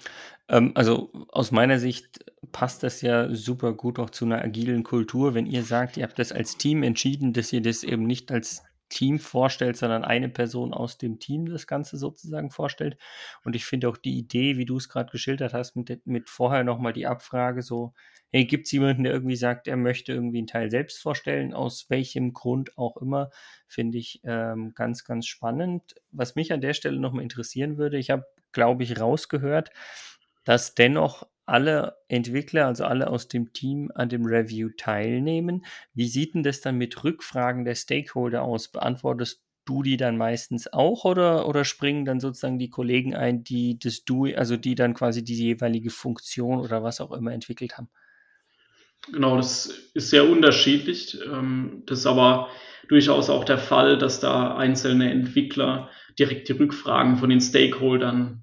Ähm, 0.48 0.72
also 0.74 1.10
aus 1.28 1.52
meiner 1.52 1.78
Sicht 1.78 2.24
passt 2.52 2.82
das 2.82 3.02
ja 3.02 3.34
super 3.34 3.72
gut 3.72 3.98
auch 3.98 4.10
zu 4.10 4.24
einer 4.24 4.42
agilen 4.42 4.82
Kultur, 4.82 5.34
wenn 5.34 5.46
ihr 5.46 5.62
sagt, 5.62 5.96
ihr 5.96 6.04
habt 6.04 6.18
das 6.18 6.32
als 6.32 6.56
Team 6.56 6.82
entschieden, 6.82 7.32
dass 7.32 7.52
ihr 7.52 7.62
das 7.62 7.82
eben 7.82 8.04
nicht 8.04 8.30
als 8.32 8.62
Team 8.90 9.18
vorstellt, 9.18 9.76
sondern 9.76 10.04
eine 10.04 10.28
Person 10.28 10.74
aus 10.74 10.98
dem 10.98 11.18
Team 11.18 11.46
das 11.46 11.66
Ganze 11.66 11.96
sozusagen 11.96 12.50
vorstellt. 12.50 12.98
Und 13.44 13.56
ich 13.56 13.64
finde 13.64 13.88
auch 13.88 13.96
die 13.96 14.18
Idee, 14.18 14.58
wie 14.58 14.66
du 14.66 14.76
es 14.76 14.88
gerade 14.88 15.10
geschildert 15.10 15.54
hast, 15.54 15.76
mit, 15.76 16.06
mit 16.06 16.28
vorher 16.28 16.64
nochmal 16.64 16.92
die 16.92 17.06
Abfrage 17.06 17.62
so, 17.62 17.94
hey, 18.32 18.44
gibt 18.44 18.66
es 18.66 18.72
jemanden, 18.72 19.04
der 19.04 19.12
irgendwie 19.12 19.36
sagt, 19.36 19.68
er 19.68 19.76
möchte 19.76 20.12
irgendwie 20.12 20.38
einen 20.38 20.46
Teil 20.46 20.70
selbst 20.70 21.00
vorstellen, 21.00 21.54
aus 21.54 21.88
welchem 21.88 22.32
Grund 22.32 22.76
auch 22.76 22.96
immer, 22.96 23.30
finde 23.66 23.98
ich 23.98 24.20
ähm, 24.24 24.72
ganz, 24.74 25.04
ganz 25.04 25.26
spannend. 25.26 25.94
Was 26.10 26.34
mich 26.34 26.52
an 26.52 26.60
der 26.60 26.74
Stelle 26.74 27.00
nochmal 27.00 27.22
interessieren 27.22 27.78
würde, 27.78 27.96
ich 27.96 28.10
habe, 28.10 28.26
glaube 28.52 28.82
ich, 28.82 29.00
rausgehört, 29.00 29.70
dass 30.50 30.74
dennoch 30.74 31.28
alle 31.46 31.94
Entwickler, 32.08 32.66
also 32.66 32.82
alle 32.82 33.08
aus 33.08 33.28
dem 33.28 33.52
Team 33.52 33.92
an 33.94 34.08
dem 34.08 34.26
Review 34.26 34.70
teilnehmen. 34.76 35.64
Wie 35.94 36.08
sieht 36.08 36.34
denn 36.34 36.42
das 36.42 36.60
dann 36.60 36.76
mit 36.76 37.04
Rückfragen 37.04 37.64
der 37.64 37.76
Stakeholder 37.76 38.42
aus? 38.42 38.66
Beantwortest 38.66 39.44
du 39.64 39.84
die 39.84 39.96
dann 39.96 40.16
meistens 40.16 40.72
auch 40.72 41.04
oder, 41.04 41.46
oder 41.46 41.64
springen 41.64 42.04
dann 42.04 42.18
sozusagen 42.18 42.58
die 42.58 42.68
Kollegen 42.68 43.14
ein, 43.14 43.44
die 43.44 43.78
das 43.78 44.04
Du, 44.04 44.24
also 44.24 44.56
die 44.56 44.74
dann 44.74 44.92
quasi 44.92 45.22
die 45.22 45.36
jeweilige 45.36 45.90
Funktion 45.90 46.58
oder 46.58 46.82
was 46.82 47.00
auch 47.00 47.12
immer 47.12 47.32
entwickelt 47.32 47.78
haben? 47.78 47.88
Genau, 49.12 49.36
das 49.36 49.66
ist 49.94 50.10
sehr 50.10 50.28
unterschiedlich. 50.28 51.16
Ähm, 51.32 51.84
das 51.86 52.00
ist 52.00 52.06
aber 52.06 52.48
durchaus 52.88 53.30
auch 53.30 53.44
der 53.44 53.58
Fall, 53.58 53.98
dass 53.98 54.18
da 54.18 54.56
einzelne 54.56 55.12
Entwickler 55.12 55.90
direkt 56.18 56.48
die 56.48 56.54
Rückfragen 56.54 57.18
von 57.18 57.30
den 57.30 57.40
Stakeholdern 57.40 58.42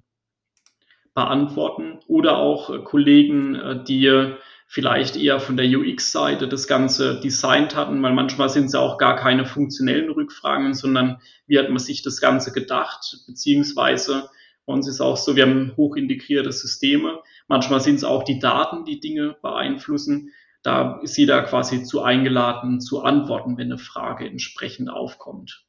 beantworten 1.18 1.98
oder 2.06 2.38
auch 2.38 2.70
äh, 2.70 2.78
Kollegen, 2.78 3.56
äh, 3.56 3.82
die 3.82 4.36
vielleicht 4.68 5.16
eher 5.16 5.40
von 5.40 5.56
der 5.56 5.66
UX-Seite 5.66 6.46
das 6.46 6.68
Ganze 6.68 7.18
designt 7.18 7.74
hatten, 7.74 8.00
weil 8.02 8.12
manchmal 8.12 8.48
sind 8.50 8.66
es 8.66 8.74
ja 8.74 8.80
auch 8.80 8.98
gar 8.98 9.16
keine 9.16 9.46
funktionellen 9.46 10.10
Rückfragen, 10.10 10.74
sondern 10.74 11.20
wie 11.48 11.58
hat 11.58 11.70
man 11.70 11.78
sich 11.78 12.02
das 12.02 12.20
Ganze 12.20 12.52
gedacht, 12.52 13.24
beziehungsweise 13.26 14.28
bei 14.66 14.74
uns 14.74 14.86
ist 14.86 15.00
auch 15.00 15.16
so, 15.16 15.34
wir 15.34 15.44
haben 15.44 15.72
hochintegrierte 15.76 16.52
Systeme. 16.52 17.20
Manchmal 17.48 17.80
sind 17.80 17.96
es 17.96 18.04
auch 18.04 18.22
die 18.22 18.38
Daten, 18.38 18.84
die 18.84 19.00
Dinge 19.00 19.36
beeinflussen. 19.42 20.30
Da 20.62 21.00
ist 21.00 21.16
jeder 21.16 21.42
quasi 21.42 21.82
zu 21.82 22.02
eingeladen, 22.02 22.80
zu 22.80 23.02
antworten, 23.02 23.56
wenn 23.56 23.68
eine 23.68 23.78
Frage 23.78 24.26
entsprechend 24.26 24.90
aufkommt. 24.90 25.64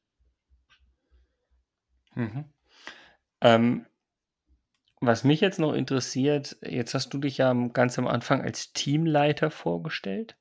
Mhm. 2.13 2.45
Ähm, 3.39 3.85
was 5.01 5.23
mich 5.23 5.41
jetzt 5.41 5.59
noch 5.59 5.73
interessiert, 5.73 6.57
jetzt 6.61 6.93
hast 6.93 7.13
du 7.13 7.19
dich 7.19 7.37
ja 7.37 7.53
ganz 7.73 7.97
am 7.97 8.07
Anfang 8.07 8.41
als 8.41 8.73
Teamleiter 8.73 9.49
vorgestellt. 9.51 10.35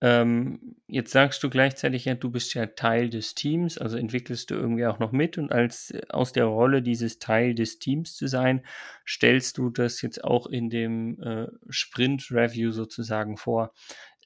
Ähm, 0.00 0.76
jetzt 0.86 1.10
sagst 1.10 1.42
du 1.42 1.50
gleichzeitig 1.50 2.04
ja, 2.04 2.14
du 2.14 2.30
bist 2.30 2.54
ja 2.54 2.66
Teil 2.66 3.10
des 3.10 3.34
Teams, 3.34 3.78
also 3.78 3.96
entwickelst 3.96 4.50
du 4.50 4.54
irgendwie 4.54 4.86
auch 4.86 5.00
noch 5.00 5.10
mit 5.10 5.38
und 5.38 5.50
als 5.50 5.92
aus 6.08 6.32
der 6.32 6.44
Rolle 6.44 6.82
dieses 6.82 7.18
Teil 7.18 7.54
des 7.54 7.80
Teams 7.80 8.14
zu 8.14 8.28
sein, 8.28 8.64
stellst 9.06 9.58
du 9.58 9.70
das 9.70 10.00
jetzt 10.02 10.22
auch 10.22 10.46
in 10.46 10.70
dem 10.70 11.20
äh, 11.20 11.48
Sprint 11.68 12.30
Review 12.30 12.70
sozusagen 12.70 13.36
vor. 13.36 13.72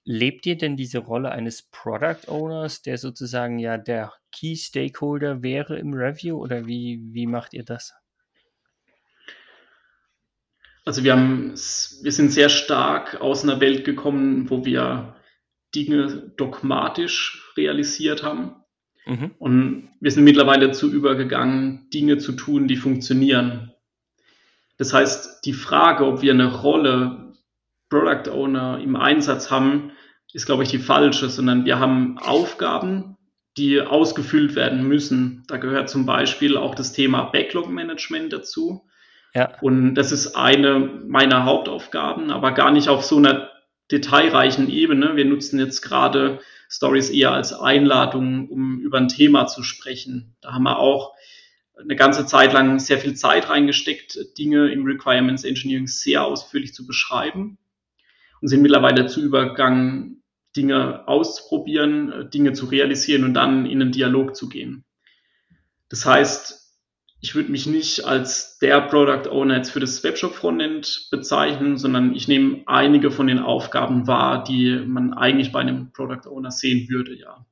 Lebt 0.05 0.45
ihr 0.47 0.59
denn 0.59 0.77
diese 0.77 0.99
Rolle 0.99 1.31
eines 1.31 1.63
Product 1.63 2.29
Owners, 2.29 2.83
der 2.83 2.99
sozusagen 2.99 3.59
ja 3.59 3.79
der 3.79 4.13
Key 4.33 4.57
Stakeholder 4.57 5.43
wäre 5.43 5.79
im 5.79 5.95
Review 5.95 6.37
oder 6.39 6.67
wie, 6.67 7.01
wie 7.13 7.27
macht 7.27 7.55
ihr 7.55 7.65
das? 7.65 7.95
Also 10.85 11.05
wir 11.05 11.13
haben, 11.13 11.51
wir 11.51 12.13
sind 12.13 12.33
sehr 12.33 12.49
stark 12.49 13.21
aus 13.21 13.45
einer 13.45 13.61
Welt 13.61 13.85
gekommen, 13.85 14.51
wo 14.51 14.65
wir 14.65 15.17
Dinge 15.75 16.33
dogmatisch 16.37 17.53
realisiert 17.57 18.23
haben. 18.23 18.57
Mhm. 19.07 19.31
Und 19.39 19.89
wir 20.01 20.11
sind 20.11 20.25
mittlerweile 20.25 20.69
dazu 20.69 20.91
übergegangen, 20.91 21.89
Dinge 21.91 22.19
zu 22.19 22.33
tun, 22.33 22.69
die 22.69 22.77
funktionieren. 22.77 23.73
Das 24.77 24.93
heißt, 24.93 25.45
die 25.45 25.53
Frage, 25.53 26.07
ob 26.07 26.23
wir 26.23 26.33
eine 26.33 26.53
Rolle 26.53 27.35
Product 27.89 28.31
Owner 28.31 28.81
im 28.83 28.97
Einsatz 28.97 29.51
haben, 29.51 29.93
ist, 30.33 30.47
glaube 30.47 30.63
ich, 30.63 30.71
die 30.71 30.79
falsche, 30.79 31.29
sondern 31.29 31.65
wir 31.65 31.79
haben 31.79 32.19
Aufgaben, 32.19 33.17
die 33.59 33.81
ausgefüllt 33.83 34.55
werden 34.55 34.89
müssen. 34.89 35.45
Da 35.47 35.59
gehört 35.59 35.91
zum 35.91 36.07
Beispiel 36.07 36.57
auch 36.57 36.75
das 36.75 36.93
Thema 36.93 37.25
Backlog 37.25 37.69
Management 37.69 38.33
dazu. 38.33 38.89
Ja. 39.35 39.59
Und 39.61 39.95
das 39.95 40.13
ist 40.13 40.37
eine 40.37 40.79
meiner 40.79 41.45
Hauptaufgaben, 41.45 42.31
aber 42.31 42.53
gar 42.53 42.71
nicht 42.71 42.89
auf 42.89 43.05
so 43.05 43.17
einer 43.17 43.51
detailreichen 43.91 44.69
Ebene. 44.69 45.17
Wir 45.17 45.25
nutzen 45.25 45.59
jetzt 45.59 45.83
gerade 45.83 46.41
Stories 46.69 47.11
eher 47.11 47.33
als 47.33 47.53
Einladung, 47.53 48.49
um 48.49 48.81
über 48.81 48.99
ein 48.99 49.09
Thema 49.09 49.47
zu 49.47 49.63
sprechen. 49.63 50.37
Da 50.41 50.53
haben 50.53 50.65
wir 50.65 50.79
auch 50.79 51.13
eine 51.79 51.97
ganze 51.97 52.27
Zeit 52.27 52.53
lang 52.53 52.79
sehr 52.79 52.99
viel 52.99 53.15
Zeit 53.15 53.49
reingesteckt, 53.49 54.39
Dinge 54.39 54.71
im 54.71 54.85
Requirements 54.85 55.45
Engineering 55.45 55.87
sehr 55.87 56.25
ausführlich 56.25 56.75
zu 56.75 56.87
beschreiben 56.87 57.59
und 58.41 58.49
sind 58.49 58.63
mittlerweile 58.63 59.03
dazu 59.03 59.21
übergegangen, 59.23 60.23
Dinge 60.57 61.09
auszuprobieren, 61.09 62.31
Dinge 62.31 62.53
zu 62.53 62.67
realisieren 62.67 63.25
und 63.25 63.35
dann 63.35 63.65
in 63.65 63.81
einen 63.81 63.93
Dialog 63.93 64.37
zu 64.37 64.49
gehen. 64.49 64.85
Das 65.89 66.05
heißt, 66.05 66.62
ich 67.23 67.37
würde 67.37 67.53
mich 67.53 67.67
nicht 67.67 68.05
als 68.05 68.59
der 68.59 68.81
Product 68.81 69.31
Owner 69.31 69.57
jetzt 69.57 69.71
für 69.71 69.79
das 69.79 70.03
Webshop 70.03 70.35
Frontend 70.35 71.07
bezeichnen, 71.13 71.79
sondern 71.79 72.17
ich 72.17 72.27
nehme 72.27 72.63
einige 72.67 73.13
von 73.13 73.29
den 73.29 73.39
Aufgaben 73.39 74.09
wahr, 74.09 74.43
die 74.43 74.83
man 74.85 75.15
eigentlich 75.15 75.53
bei 75.53 75.61
einem 75.61 75.93
Product 75.93 76.29
Owner 76.29 76.51
sehen 76.51 76.89
würde, 76.89 77.15
ja. 77.17 77.47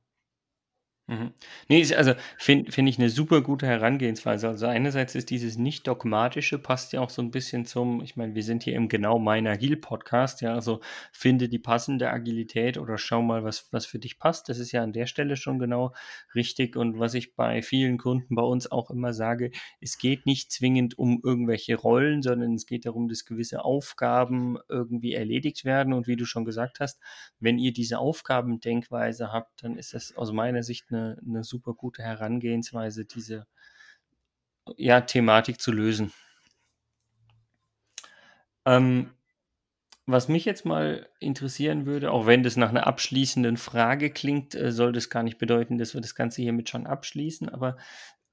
Mhm. 1.11 1.33
Nee, 1.67 1.93
also 1.93 2.13
finde 2.37 2.71
find 2.71 2.87
ich 2.87 2.97
eine 2.97 3.09
super 3.09 3.41
gute 3.41 3.67
Herangehensweise. 3.67 4.47
Also 4.47 4.65
einerseits 4.67 5.13
ist 5.13 5.29
dieses 5.29 5.57
nicht-dogmatische, 5.57 6.57
passt 6.57 6.93
ja 6.93 7.01
auch 7.01 7.09
so 7.09 7.21
ein 7.21 7.31
bisschen 7.31 7.65
zum, 7.65 8.01
ich 8.01 8.15
meine, 8.15 8.33
wir 8.33 8.43
sind 8.43 8.63
hier 8.63 8.75
im 8.75 8.87
genau 8.87 9.19
mein 9.19 9.45
Agil-Podcast, 9.45 10.39
ja, 10.39 10.53
also 10.53 10.79
finde 11.11 11.49
die 11.49 11.59
passende 11.59 12.09
Agilität 12.09 12.77
oder 12.77 12.97
schau 12.97 13.21
mal, 13.21 13.43
was, 13.43 13.67
was 13.73 13.85
für 13.85 13.99
dich 13.99 14.19
passt. 14.19 14.47
Das 14.47 14.57
ist 14.57 14.71
ja 14.71 14.83
an 14.83 14.93
der 14.93 15.05
Stelle 15.05 15.35
schon 15.35 15.59
genau 15.59 15.93
richtig. 16.33 16.77
Und 16.77 16.97
was 16.97 17.13
ich 17.13 17.35
bei 17.35 17.61
vielen 17.61 17.97
Kunden 17.97 18.35
bei 18.35 18.43
uns 18.43 18.71
auch 18.71 18.89
immer 18.89 19.11
sage, 19.11 19.51
es 19.81 19.97
geht 19.97 20.25
nicht 20.25 20.49
zwingend 20.49 20.97
um 20.97 21.19
irgendwelche 21.25 21.75
Rollen, 21.75 22.21
sondern 22.21 22.53
es 22.53 22.65
geht 22.65 22.85
darum, 22.85 23.09
dass 23.09 23.25
gewisse 23.25 23.65
Aufgaben 23.65 24.57
irgendwie 24.69 25.13
erledigt 25.13 25.65
werden. 25.65 25.91
Und 25.91 26.07
wie 26.07 26.15
du 26.15 26.23
schon 26.23 26.45
gesagt 26.45 26.79
hast, 26.79 27.01
wenn 27.41 27.57
ihr 27.57 27.73
diese 27.73 27.99
Aufgabendenkweise 27.99 29.33
habt, 29.33 29.61
dann 29.61 29.75
ist 29.75 29.93
das 29.93 30.15
aus 30.15 30.31
meiner 30.31 30.63
Sicht 30.63 30.85
eine 30.89 31.00
eine, 31.01 31.17
eine 31.25 31.43
super 31.43 31.73
gute 31.73 32.03
Herangehensweise, 32.03 33.05
diese 33.05 33.47
ja, 34.77 35.01
Thematik 35.01 35.59
zu 35.59 35.71
lösen. 35.71 36.13
Ähm, 38.65 39.11
was 40.05 40.27
mich 40.27 40.45
jetzt 40.45 40.65
mal 40.65 41.07
interessieren 41.19 41.85
würde, 41.85 42.11
auch 42.11 42.25
wenn 42.25 42.43
das 42.43 42.57
nach 42.57 42.69
einer 42.69 42.87
abschließenden 42.87 43.57
Frage 43.57 44.11
klingt, 44.11 44.55
äh, 44.55 44.71
soll 44.71 44.91
das 44.91 45.09
gar 45.09 45.23
nicht 45.23 45.37
bedeuten, 45.37 45.77
dass 45.77 45.93
wir 45.93 46.01
das 46.01 46.15
Ganze 46.15 46.41
hiermit 46.41 46.69
schon 46.69 46.87
abschließen, 46.87 47.49
aber 47.49 47.77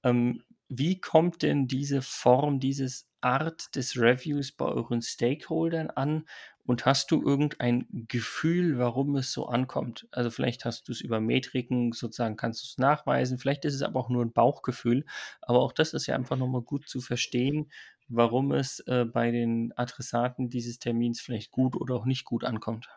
ähm, 0.02 0.42
wie 0.68 1.00
kommt 1.00 1.42
denn 1.42 1.66
diese 1.66 2.02
Form, 2.02 2.60
dieses 2.60 3.08
Art 3.20 3.74
des 3.74 3.96
Reviews 3.98 4.52
bei 4.52 4.66
euren 4.66 5.02
Stakeholdern 5.02 5.90
an 5.90 6.26
Und 6.68 6.84
hast 6.84 7.10
du 7.10 7.22
irgendein 7.22 7.86
Gefühl, 8.08 8.76
warum 8.76 9.16
es 9.16 9.32
so 9.32 9.46
ankommt? 9.46 10.06
Also 10.10 10.28
vielleicht 10.28 10.66
hast 10.66 10.86
du 10.86 10.92
es 10.92 11.00
über 11.00 11.18
Metriken 11.18 11.92
sozusagen, 11.92 12.36
kannst 12.36 12.62
du 12.62 12.66
es 12.66 12.76
nachweisen. 12.76 13.38
Vielleicht 13.38 13.64
ist 13.64 13.72
es 13.72 13.80
aber 13.80 13.98
auch 13.98 14.10
nur 14.10 14.22
ein 14.22 14.34
Bauchgefühl. 14.34 15.06
Aber 15.40 15.60
auch 15.60 15.72
das 15.72 15.94
ist 15.94 16.06
ja 16.06 16.14
einfach 16.14 16.36
nochmal 16.36 16.60
gut 16.60 16.86
zu 16.86 17.00
verstehen, 17.00 17.72
warum 18.08 18.52
es 18.52 18.80
äh, 18.80 19.06
bei 19.06 19.30
den 19.30 19.72
Adressaten 19.76 20.50
dieses 20.50 20.78
Termins 20.78 21.22
vielleicht 21.22 21.52
gut 21.52 21.74
oder 21.74 21.94
auch 21.94 22.04
nicht 22.04 22.26
gut 22.26 22.44
ankommt. 22.44 22.90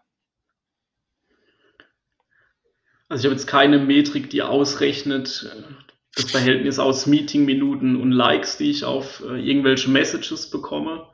Also 3.07 3.21
ich 3.21 3.25
habe 3.27 3.35
jetzt 3.35 3.47
keine 3.47 3.79
Metrik, 3.79 4.29
die 4.31 4.41
ausrechnet 4.41 5.49
äh, 5.49 5.63
das 6.17 6.29
Verhältnis 6.29 6.77
aus 6.77 7.07
Meeting-Minuten 7.07 7.95
und 7.95 8.11
Likes, 8.11 8.57
die 8.57 8.69
ich 8.69 8.83
auf 8.83 9.23
äh, 9.25 9.39
irgendwelche 9.39 9.89
Messages 9.89 10.49
bekomme. 10.49 11.07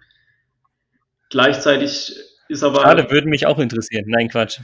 Gleichzeitig 1.30 2.24
ist 2.50 2.64
aber. 2.64 2.82
Schade, 2.82 3.10
würde 3.10 3.28
mich 3.28 3.46
auch 3.46 3.60
interessieren. 3.60 4.06
Nein, 4.08 4.30
Quatsch. 4.30 4.60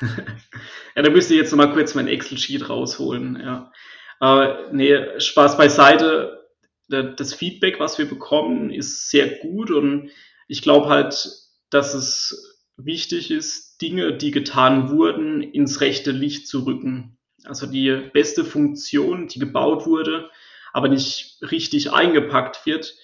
ja, 0.96 1.02
da 1.02 1.10
müsste 1.10 1.34
ich 1.34 1.40
jetzt 1.40 1.50
nochmal 1.50 1.72
kurz 1.72 1.94
mein 1.94 2.08
Excel-Sheet 2.08 2.68
rausholen. 2.68 3.40
Ja. 3.40 3.72
Aber 4.20 4.70
nee, 4.72 4.98
Spaß 5.18 5.56
beiseite. 5.56 6.46
Das 6.88 7.34
Feedback, 7.34 7.80
was 7.80 7.98
wir 7.98 8.08
bekommen, 8.08 8.70
ist 8.70 9.10
sehr 9.10 9.28
gut 9.40 9.70
und 9.70 10.10
ich 10.46 10.62
glaube 10.62 10.88
halt, 10.88 11.28
dass 11.68 11.92
es 11.92 12.56
wichtig 12.78 13.30
ist, 13.30 13.80
Dinge, 13.82 14.16
die 14.16 14.30
getan 14.30 14.88
wurden, 14.90 15.42
ins 15.42 15.82
rechte 15.82 16.12
Licht 16.12 16.48
zu 16.48 16.64
rücken. 16.64 17.18
Also 17.44 17.66
die 17.66 18.08
beste 18.12 18.44
Funktion, 18.44 19.28
die 19.28 19.38
gebaut 19.38 19.86
wurde, 19.86 20.30
aber 20.72 20.88
nicht 20.88 21.38
richtig 21.42 21.92
eingepackt 21.92 22.66
wird, 22.66 22.94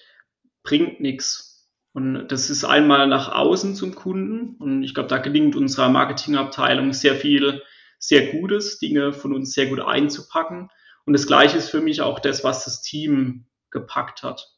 bringt 0.63 0.99
nichts. 0.99 1.54
Und 1.95 2.27
das 2.27 2.49
ist 2.49 2.65
einmal 2.65 3.07
nach 3.07 3.31
außen 3.31 3.73
zum 3.73 3.95
Kunden. 3.95 4.57
Und 4.57 4.83
ich 4.83 4.93
glaube, 4.93 5.07
da 5.07 5.17
gelingt 5.17 5.55
unserer 5.55 5.87
Marketingabteilung 5.87 6.91
sehr 6.91 7.15
viel, 7.15 7.63
sehr 7.99 8.33
Gutes, 8.33 8.79
Dinge 8.79 9.13
von 9.13 9.33
uns 9.33 9.53
sehr 9.53 9.67
gut 9.67 9.79
einzupacken. 9.79 10.69
Und 11.05 11.13
das 11.13 11.25
Gleiche 11.25 11.57
ist 11.57 11.69
für 11.69 11.79
mich 11.79 12.01
auch 12.01 12.19
das, 12.19 12.43
was 12.43 12.65
das 12.65 12.81
Team 12.81 13.45
gepackt 13.71 14.23
hat. 14.23 14.57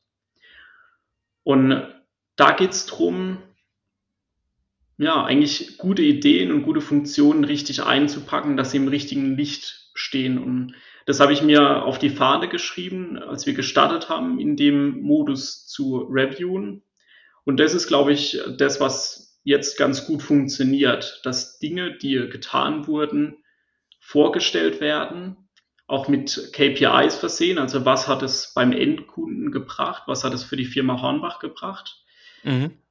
Und 1.44 1.88
da 2.38 2.54
geht 2.54 2.72
es 2.72 2.88
darum, 2.88 3.38
ja, 4.98 5.24
eigentlich 5.24 5.78
gute 5.78 6.02
Ideen 6.02 6.52
und 6.52 6.64
gute 6.64 6.82
Funktionen 6.82 7.44
richtig 7.44 7.84
einzupacken, 7.84 8.58
dass 8.58 8.72
sie 8.72 8.78
im 8.78 8.88
richtigen 8.88 9.38
Licht 9.38 9.92
stehen. 9.94 10.40
Und 10.40 10.74
das 11.06 11.20
habe 11.20 11.34
ich 11.34 11.44
mir 11.44 11.84
auf 11.84 12.00
die 12.00 12.10
Fahne 12.10 12.50
geschrieben, 12.50 13.20
als 13.20 13.46
wir 13.46 13.54
gestartet 13.54 14.10
haben, 14.10 14.40
in 14.40 14.56
dem 14.58 15.02
Modus 15.02 15.68
zu 15.68 15.98
reviewen. 15.98 16.82
Und 17.48 17.62
das 17.62 17.74
ist, 17.74 17.88
glaube 17.88 18.12
ich, 18.12 18.42
das, 18.58 18.82
was 18.82 19.40
jetzt 19.46 19.78
ganz 19.78 20.06
gut 20.06 20.22
funktioniert, 20.22 21.22
dass 21.24 21.60
Dinge, 21.60 21.98
die 21.98 22.28
getan 22.30 22.88
wurden, 22.88 23.38
vorgestellt 24.02 24.82
werden, 24.82 25.50
auch 25.88 26.10
mit 26.10 26.50
KPIs 26.52 27.16
versehen. 27.16 27.58
Also 27.58 27.86
was 27.86 28.10
hat 28.10 28.22
es 28.22 28.52
beim 28.54 28.74
Endkunden 28.74 29.54
gebracht? 29.54 30.04
Was 30.08 30.26
hat 30.26 30.34
es 30.34 30.44
für 30.44 30.58
die 30.58 30.66
Firma 30.66 31.02
Hornbach 31.02 31.40
gebracht? 31.40 32.04
Mhm. 32.44 32.82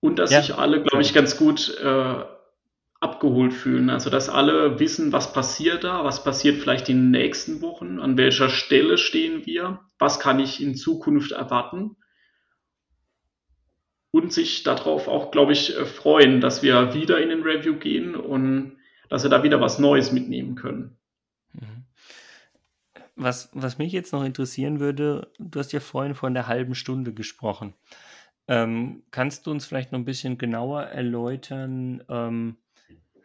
Und 0.00 0.18
dass 0.18 0.32
ja. 0.32 0.42
sich 0.42 0.56
alle, 0.56 0.82
glaube 0.82 1.02
ich, 1.02 1.14
ganz 1.14 1.36
gut 1.36 1.78
äh, 1.78 2.24
abgeholt 2.98 3.52
fühlen. 3.52 3.90
Also 3.90 4.10
dass 4.10 4.28
alle 4.28 4.80
wissen, 4.80 5.12
was 5.12 5.32
passiert 5.32 5.84
da, 5.84 6.02
was 6.02 6.24
passiert 6.24 6.56
vielleicht 6.56 6.88
in 6.88 6.96
den 6.96 7.10
nächsten 7.12 7.60
Wochen, 7.60 8.00
an 8.00 8.16
welcher 8.16 8.48
Stelle 8.48 8.98
stehen 8.98 9.46
wir, 9.46 9.78
was 10.00 10.18
kann 10.18 10.40
ich 10.40 10.60
in 10.60 10.74
Zukunft 10.74 11.30
erwarten 11.30 11.96
und 14.14 14.32
sich 14.32 14.62
darauf 14.62 15.08
auch, 15.08 15.32
glaube 15.32 15.52
ich, 15.52 15.76
äh, 15.76 15.84
freuen, 15.84 16.40
dass 16.40 16.62
wir 16.62 16.94
wieder 16.94 17.20
in 17.20 17.30
den 17.30 17.42
Review 17.42 17.74
gehen 17.74 18.14
und 18.14 18.76
dass 19.08 19.24
wir 19.24 19.30
da 19.30 19.42
wieder 19.42 19.60
was 19.60 19.80
Neues 19.80 20.12
mitnehmen 20.12 20.54
können. 20.54 20.96
Mhm. 21.52 21.84
Was, 23.16 23.50
was 23.54 23.76
mich 23.76 23.90
jetzt 23.90 24.12
noch 24.12 24.24
interessieren 24.24 24.78
würde, 24.78 25.32
du 25.40 25.58
hast 25.58 25.72
ja 25.72 25.80
vorhin 25.80 26.14
von 26.14 26.32
der 26.32 26.46
halben 26.46 26.76
Stunde 26.76 27.12
gesprochen. 27.12 27.74
Ähm, 28.46 29.02
kannst 29.10 29.48
du 29.48 29.50
uns 29.50 29.66
vielleicht 29.66 29.90
noch 29.90 29.98
ein 29.98 30.04
bisschen 30.04 30.38
genauer 30.38 30.82
erläutern, 30.82 32.04
ähm, 32.08 32.56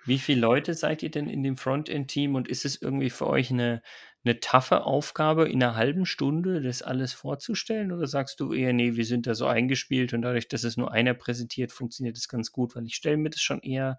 wie 0.05 0.17
viele 0.17 0.41
Leute 0.41 0.73
seid 0.73 1.03
ihr 1.03 1.11
denn 1.11 1.29
in 1.29 1.43
dem 1.43 1.57
Frontend-Team 1.57 2.33
und 2.33 2.47
ist 2.47 2.65
es 2.65 2.81
irgendwie 2.81 3.11
für 3.11 3.27
euch 3.27 3.51
eine, 3.51 3.83
eine 4.25 4.39
taffe 4.39 4.83
Aufgabe, 4.83 5.47
in 5.49 5.63
einer 5.63 5.75
halben 5.75 6.05
Stunde 6.05 6.61
das 6.61 6.81
alles 6.81 7.13
vorzustellen? 7.13 7.91
Oder 7.91 8.07
sagst 8.07 8.39
du 8.39 8.53
eher, 8.53 8.73
nee, 8.73 8.95
wir 8.95 9.05
sind 9.05 9.27
da 9.27 9.33
so 9.33 9.47
eingespielt 9.47 10.13
und 10.13 10.21
dadurch, 10.21 10.47
dass 10.47 10.63
es 10.63 10.77
nur 10.77 10.91
einer 10.91 11.13
präsentiert, 11.13 11.71
funktioniert 11.71 12.17
das 12.17 12.27
ganz 12.27 12.51
gut? 12.51 12.75
Weil 12.75 12.85
ich 12.85 12.95
stelle 12.95 13.17
mir 13.17 13.29
das 13.29 13.41
schon 13.41 13.61
eher 13.61 13.97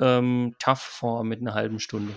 ähm, 0.00 0.54
tough 0.58 0.80
vor 0.80 1.24
mit 1.24 1.40
einer 1.40 1.54
halben 1.54 1.78
Stunde. 1.78 2.12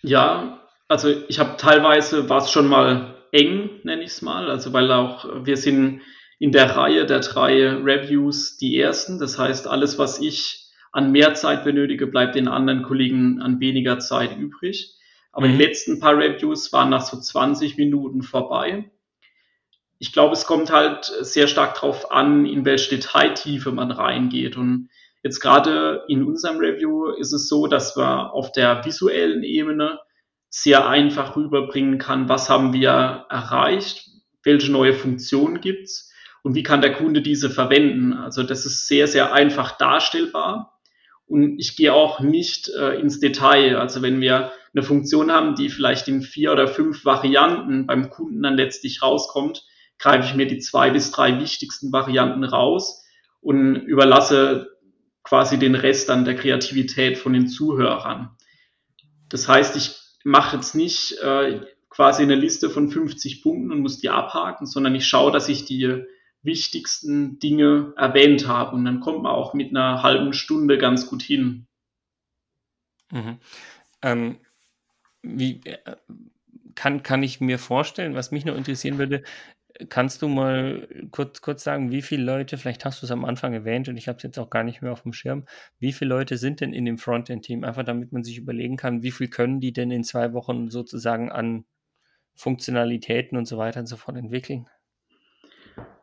Ja, 0.00 0.66
also 0.88 1.08
ich 1.28 1.38
habe 1.38 1.56
teilweise 1.56 2.28
war 2.28 2.38
es 2.38 2.50
schon 2.50 2.68
mal 2.68 3.14
eng, 3.32 3.68
nenne 3.82 4.02
ich 4.02 4.12
es 4.12 4.22
mal. 4.22 4.48
Also 4.50 4.72
weil 4.72 4.90
auch 4.90 5.44
wir 5.44 5.56
sind 5.56 6.00
in 6.38 6.52
der 6.52 6.76
Reihe 6.76 7.04
der 7.04 7.20
drei 7.20 7.68
Reviews 7.68 8.56
die 8.56 8.78
ersten. 8.78 9.18
Das 9.18 9.38
heißt, 9.38 9.66
alles, 9.66 9.98
was 9.98 10.20
ich 10.20 10.68
an 10.92 11.12
mehr 11.12 11.34
Zeit 11.34 11.64
benötige, 11.64 12.06
bleibt 12.06 12.34
den 12.34 12.48
anderen 12.48 12.82
Kollegen 12.82 13.42
an 13.42 13.60
weniger 13.60 13.98
Zeit 13.98 14.36
übrig. 14.36 14.94
Aber 15.32 15.46
mhm. 15.46 15.52
die 15.52 15.64
letzten 15.64 16.00
paar 16.00 16.16
Reviews 16.16 16.72
waren 16.72 16.90
nach 16.90 17.02
so 17.02 17.18
20 17.18 17.76
Minuten 17.76 18.22
vorbei. 18.22 18.90
Ich 19.98 20.12
glaube, 20.12 20.32
es 20.32 20.46
kommt 20.46 20.70
halt 20.70 21.04
sehr 21.04 21.48
stark 21.48 21.74
darauf 21.74 22.12
an, 22.12 22.46
in 22.46 22.64
welche 22.64 22.96
Detailtiefe 22.96 23.72
man 23.72 23.90
reingeht. 23.90 24.56
Und 24.56 24.90
jetzt 25.22 25.40
gerade 25.40 26.04
in 26.08 26.24
unserem 26.24 26.58
Review 26.58 27.08
ist 27.10 27.32
es 27.32 27.48
so, 27.48 27.66
dass 27.66 27.96
wir 27.96 28.32
auf 28.32 28.52
der 28.52 28.84
visuellen 28.84 29.42
Ebene 29.42 29.98
sehr 30.50 30.88
einfach 30.88 31.36
rüberbringen 31.36 31.98
kann, 31.98 32.28
was 32.28 32.48
haben 32.48 32.72
wir 32.72 33.26
erreicht, 33.28 34.08
welche 34.44 34.72
neue 34.72 34.94
Funktionen 34.94 35.60
gibt's 35.60 36.12
und 36.42 36.54
wie 36.54 36.62
kann 36.62 36.80
der 36.80 36.94
Kunde 36.94 37.20
diese 37.20 37.50
verwenden. 37.50 38.12
Also 38.14 38.42
das 38.42 38.64
ist 38.64 38.86
sehr, 38.86 39.06
sehr 39.06 39.32
einfach 39.32 39.76
darstellbar. 39.76 40.77
Und 41.28 41.58
ich 41.58 41.76
gehe 41.76 41.92
auch 41.92 42.20
nicht 42.20 42.70
äh, 42.70 42.98
ins 42.98 43.20
Detail. 43.20 43.76
Also 43.76 44.02
wenn 44.02 44.20
wir 44.20 44.50
eine 44.74 44.82
Funktion 44.82 45.30
haben, 45.30 45.54
die 45.54 45.68
vielleicht 45.68 46.08
in 46.08 46.22
vier 46.22 46.52
oder 46.52 46.66
fünf 46.66 47.04
Varianten 47.04 47.86
beim 47.86 48.10
Kunden 48.10 48.42
dann 48.42 48.56
letztlich 48.56 49.02
rauskommt, 49.02 49.64
greife 49.98 50.26
ich 50.26 50.34
mir 50.34 50.46
die 50.46 50.58
zwei 50.58 50.90
bis 50.90 51.10
drei 51.10 51.38
wichtigsten 51.40 51.92
Varianten 51.92 52.44
raus 52.44 53.04
und 53.40 53.76
überlasse 53.76 54.70
quasi 55.22 55.58
den 55.58 55.74
Rest 55.74 56.08
dann 56.08 56.24
der 56.24 56.36
Kreativität 56.36 57.18
von 57.18 57.34
den 57.34 57.48
Zuhörern. 57.48 58.30
Das 59.28 59.48
heißt, 59.48 59.76
ich 59.76 59.96
mache 60.24 60.56
jetzt 60.56 60.74
nicht 60.74 61.18
äh, 61.20 61.60
quasi 61.90 62.22
eine 62.22 62.36
Liste 62.36 62.70
von 62.70 62.88
50 62.88 63.42
Punkten 63.42 63.72
und 63.72 63.80
muss 63.80 63.98
die 63.98 64.08
abhaken, 64.08 64.66
sondern 64.66 64.94
ich 64.94 65.06
schaue, 65.06 65.32
dass 65.32 65.48
ich 65.48 65.66
die 65.66 66.04
wichtigsten 66.42 67.38
Dinge 67.38 67.92
erwähnt 67.96 68.46
habe. 68.46 68.76
Und 68.76 68.84
dann 68.84 69.00
kommt 69.00 69.22
man 69.22 69.32
auch 69.32 69.54
mit 69.54 69.70
einer 69.70 70.02
halben 70.02 70.32
Stunde 70.32 70.78
ganz 70.78 71.06
gut 71.06 71.22
hin. 71.22 71.66
Mhm. 73.10 73.38
Ähm, 74.02 74.38
wie 75.22 75.60
äh, 75.64 75.96
kann, 76.74 77.02
kann 77.02 77.22
ich 77.22 77.40
mir 77.40 77.58
vorstellen, 77.58 78.14
was 78.14 78.30
mich 78.30 78.44
noch 78.44 78.56
interessieren 78.56 78.98
würde, 78.98 79.24
kannst 79.88 80.22
du 80.22 80.28
mal 80.28 80.88
kurz, 81.10 81.40
kurz 81.40 81.62
sagen, 81.64 81.90
wie 81.90 82.02
viele 82.02 82.24
Leute, 82.24 82.58
vielleicht 82.58 82.84
hast 82.84 83.02
du 83.02 83.06
es 83.06 83.12
am 83.12 83.24
Anfang 83.24 83.52
erwähnt 83.52 83.88
und 83.88 83.96
ich 83.96 84.08
habe 84.08 84.16
es 84.16 84.22
jetzt 84.22 84.38
auch 84.38 84.50
gar 84.50 84.64
nicht 84.64 84.82
mehr 84.82 84.92
auf 84.92 85.02
dem 85.02 85.12
Schirm, 85.12 85.44
wie 85.78 85.92
viele 85.92 86.08
Leute 86.10 86.36
sind 86.36 86.60
denn 86.60 86.72
in 86.72 86.84
dem 86.84 86.98
Frontend-Team? 86.98 87.64
Einfach 87.64 87.84
damit 87.84 88.12
man 88.12 88.24
sich 88.24 88.38
überlegen 88.38 88.76
kann, 88.76 89.02
wie 89.02 89.10
viel 89.10 89.28
können 89.28 89.60
die 89.60 89.72
denn 89.72 89.90
in 89.90 90.04
zwei 90.04 90.32
Wochen 90.32 90.70
sozusagen 90.70 91.30
an 91.30 91.64
Funktionalitäten 92.34 93.36
und 93.36 93.46
so 93.46 93.58
weiter 93.58 93.80
und 93.80 93.86
so 93.86 93.96
fort 93.96 94.16
entwickeln? 94.16 94.68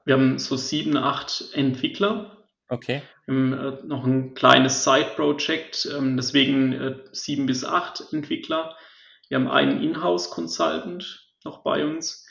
Wir 0.05 0.15
haben 0.15 0.39
so 0.39 0.55
sieben, 0.55 0.95
acht 0.97 1.49
Entwickler. 1.53 2.47
Okay. 2.69 3.01
Wir 3.25 3.35
haben 3.35 3.53
äh, 3.53 3.83
noch 3.85 4.05
ein 4.05 4.33
kleines 4.35 4.83
Side-Project, 4.83 5.89
ähm, 5.97 6.15
deswegen 6.15 6.73
äh, 6.73 6.99
sieben 7.11 7.47
bis 7.47 7.65
acht 7.65 8.13
Entwickler. 8.13 8.75
Wir 9.27 9.39
haben 9.39 9.47
einen 9.47 9.81
Inhouse-Consultant 9.81 11.31
noch 11.43 11.63
bei 11.63 11.83
uns 11.85 12.25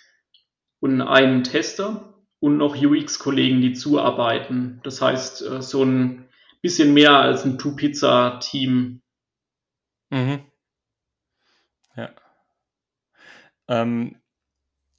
und 0.80 1.00
einen 1.02 1.44
Tester 1.44 2.14
und 2.40 2.56
noch 2.56 2.76
UX-Kollegen, 2.76 3.60
die 3.60 3.72
zuarbeiten. 3.72 4.80
Das 4.84 5.00
heißt, 5.00 5.42
äh, 5.42 5.62
so 5.62 5.84
ein 5.84 6.28
bisschen 6.62 6.94
mehr 6.94 7.18
als 7.18 7.44
ein 7.44 7.58
Two-Pizza-Team. 7.58 9.02
Mhm. 10.10 10.44
Ja. 11.96 12.10
Ähm, 13.68 14.20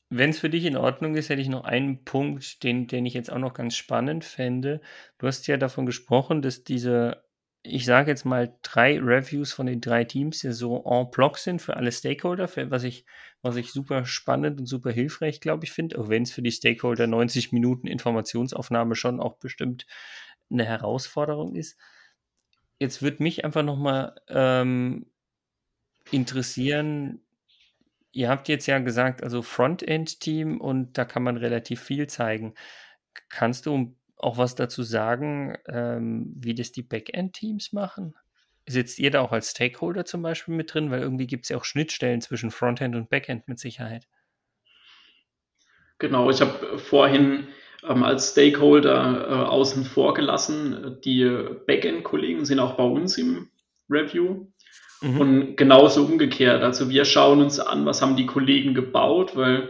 wenn 0.09 0.29
es 0.29 0.39
für 0.39 0.49
dich 0.49 0.65
in 0.65 0.77
Ordnung 0.77 1.15
ist, 1.15 1.29
hätte 1.29 1.41
ich 1.41 1.49
noch 1.49 1.63
einen 1.63 2.03
Punkt, 2.03 2.63
den, 2.63 2.87
den 2.87 3.05
ich 3.05 3.13
jetzt 3.13 3.31
auch 3.31 3.39
noch 3.39 3.53
ganz 3.53 3.75
spannend 3.75 4.23
fände. 4.23 4.81
Du 5.17 5.27
hast 5.27 5.47
ja 5.47 5.57
davon 5.57 5.85
gesprochen, 5.85 6.41
dass 6.41 6.63
diese 6.63 7.25
ich 7.67 7.85
sage 7.85 8.11
jetzt 8.11 8.25
mal, 8.25 8.57
drei 8.61 8.99
Reviews 8.99 9.51
von 9.51 9.65
den 9.65 9.81
drei 9.81 10.03
Teams, 10.03 10.39
die 10.39 10.51
so 10.51 10.83
en 10.85 11.09
bloc 11.09 11.37
sind 11.37 11.61
für 11.61 11.75
alle 11.75 11.91
Stakeholder, 11.91 12.47
für, 12.47 12.69
was, 12.69 12.83
ich, 12.83 13.05
was 13.41 13.55
ich 13.55 13.71
super 13.71 14.05
spannend 14.05 14.59
und 14.59 14.67
super 14.67 14.91
hilfreich, 14.91 15.41
glaube 15.41 15.65
ich, 15.65 15.71
finde, 15.71 15.99
auch 15.99 16.09
wenn 16.09 16.23
es 16.23 16.31
für 16.31 16.43
die 16.43 16.51
Stakeholder 16.51 17.07
90 17.07 17.51
Minuten 17.51 17.87
Informationsaufnahme 17.87 18.95
schon 18.95 19.19
auch 19.19 19.37
bestimmt 19.37 19.87
eine 20.51 20.65
Herausforderung 20.65 21.55
ist. 21.55 21.79
Jetzt 22.79 23.01
würde 23.01 23.23
mich 23.23 23.43
einfach 23.43 23.63
nochmal 23.63 24.15
ähm, 24.27 25.07
interessieren, 26.11 27.24
ihr 28.15 28.29
habt 28.29 28.47
jetzt 28.47 28.65
ja 28.65 28.79
gesagt, 28.79 29.23
also 29.23 29.41
Frontend-Team 29.41 30.59
und 30.59 30.97
da 30.97 31.05
kann 31.05 31.21
man 31.21 31.37
relativ 31.37 31.81
viel 31.81 32.07
zeigen. 32.07 32.53
Kannst 33.29 33.65
du 33.65 33.93
auch 34.17 34.37
was 34.37 34.55
dazu 34.55 34.83
sagen, 34.83 35.57
ähm, 35.67 36.33
wie 36.37 36.55
das 36.55 36.71
die 36.71 36.81
Backend-Teams 36.81 37.73
machen? 37.73 38.15
Sitzt 38.67 38.99
ihr 38.99 39.11
da 39.11 39.21
auch 39.21 39.33
als 39.33 39.51
Stakeholder 39.51 40.05
zum 40.05 40.21
Beispiel 40.21 40.55
mit 40.55 40.73
drin? 40.73 40.89
Weil 40.89 41.01
irgendwie 41.01 41.27
gibt 41.27 41.45
es 41.45 41.49
ja 41.49 41.57
auch 41.57 41.65
Schnittstellen 41.65 42.21
zwischen 42.21 42.51
Frontend 42.51 42.95
und 42.95 43.09
Backend 43.09 43.47
mit 43.47 43.59
Sicherheit. 43.59 44.07
Genau, 45.99 46.29
ich 46.29 46.41
habe 46.41 46.79
vorhin 46.79 47.47
ähm, 47.87 48.03
als 48.03 48.31
Stakeholder 48.31 49.27
äh, 49.27 49.33
außen 49.45 49.83
vor 49.83 50.13
gelassen. 50.13 50.99
Die 51.03 51.25
Backend-Kollegen 51.67 52.45
sind 52.45 52.59
auch 52.59 52.75
bei 52.75 52.83
uns 52.83 53.17
im 53.17 53.49
Review. 53.89 54.47
Mhm. 55.05 55.21
Und 55.21 55.57
genauso 55.57 56.03
umgekehrt. 56.03 56.63
Also 56.63 56.89
wir 56.89 57.05
schauen 57.05 57.39
uns 57.41 57.59
an, 57.59 57.85
was 57.85 58.01
haben 58.01 58.15
die 58.15 58.25
Kollegen 58.25 58.73
gebaut, 58.73 59.35
weil 59.35 59.69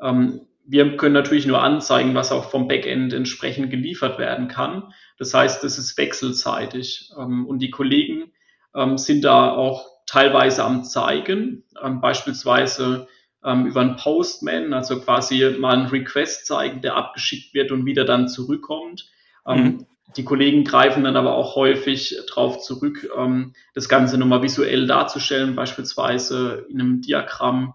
ähm, 0.00 0.42
wir 0.66 0.96
können 0.96 1.14
natürlich 1.14 1.46
nur 1.46 1.62
anzeigen, 1.62 2.14
was 2.14 2.32
auch 2.32 2.50
vom 2.50 2.68
Backend 2.68 3.14
entsprechend 3.14 3.70
geliefert 3.70 4.18
werden 4.18 4.48
kann. 4.48 4.92
Das 5.18 5.32
heißt, 5.32 5.64
es 5.64 5.78
ist 5.78 5.96
wechselseitig. 5.96 7.10
Ähm, 7.18 7.46
und 7.46 7.60
die 7.60 7.70
Kollegen 7.70 8.32
ähm, 8.74 8.98
sind 8.98 9.24
da 9.24 9.52
auch 9.52 9.88
teilweise 10.06 10.64
am 10.64 10.84
Zeigen, 10.84 11.64
ähm, 11.82 12.02
beispielsweise 12.02 13.08
ähm, 13.42 13.66
über 13.66 13.80
einen 13.80 13.96
Postman, 13.96 14.74
also 14.74 15.00
quasi 15.00 15.56
mal 15.58 15.78
einen 15.78 15.86
Request 15.86 16.46
zeigen, 16.46 16.82
der 16.82 16.96
abgeschickt 16.96 17.54
wird 17.54 17.72
und 17.72 17.86
wieder 17.86 18.04
dann 18.04 18.28
zurückkommt. 18.28 19.10
Ähm, 19.46 19.62
mhm. 19.62 19.86
Die 20.16 20.24
Kollegen 20.24 20.64
greifen 20.64 21.04
dann 21.04 21.16
aber 21.16 21.34
auch 21.34 21.56
häufig 21.56 22.16
darauf 22.28 22.60
zurück, 22.60 23.08
ähm, 23.16 23.54
das 23.74 23.88
Ganze 23.88 24.18
nochmal 24.18 24.42
visuell 24.42 24.86
darzustellen, 24.86 25.56
beispielsweise 25.56 26.66
in 26.68 26.80
einem 26.80 27.00
Diagramm 27.00 27.74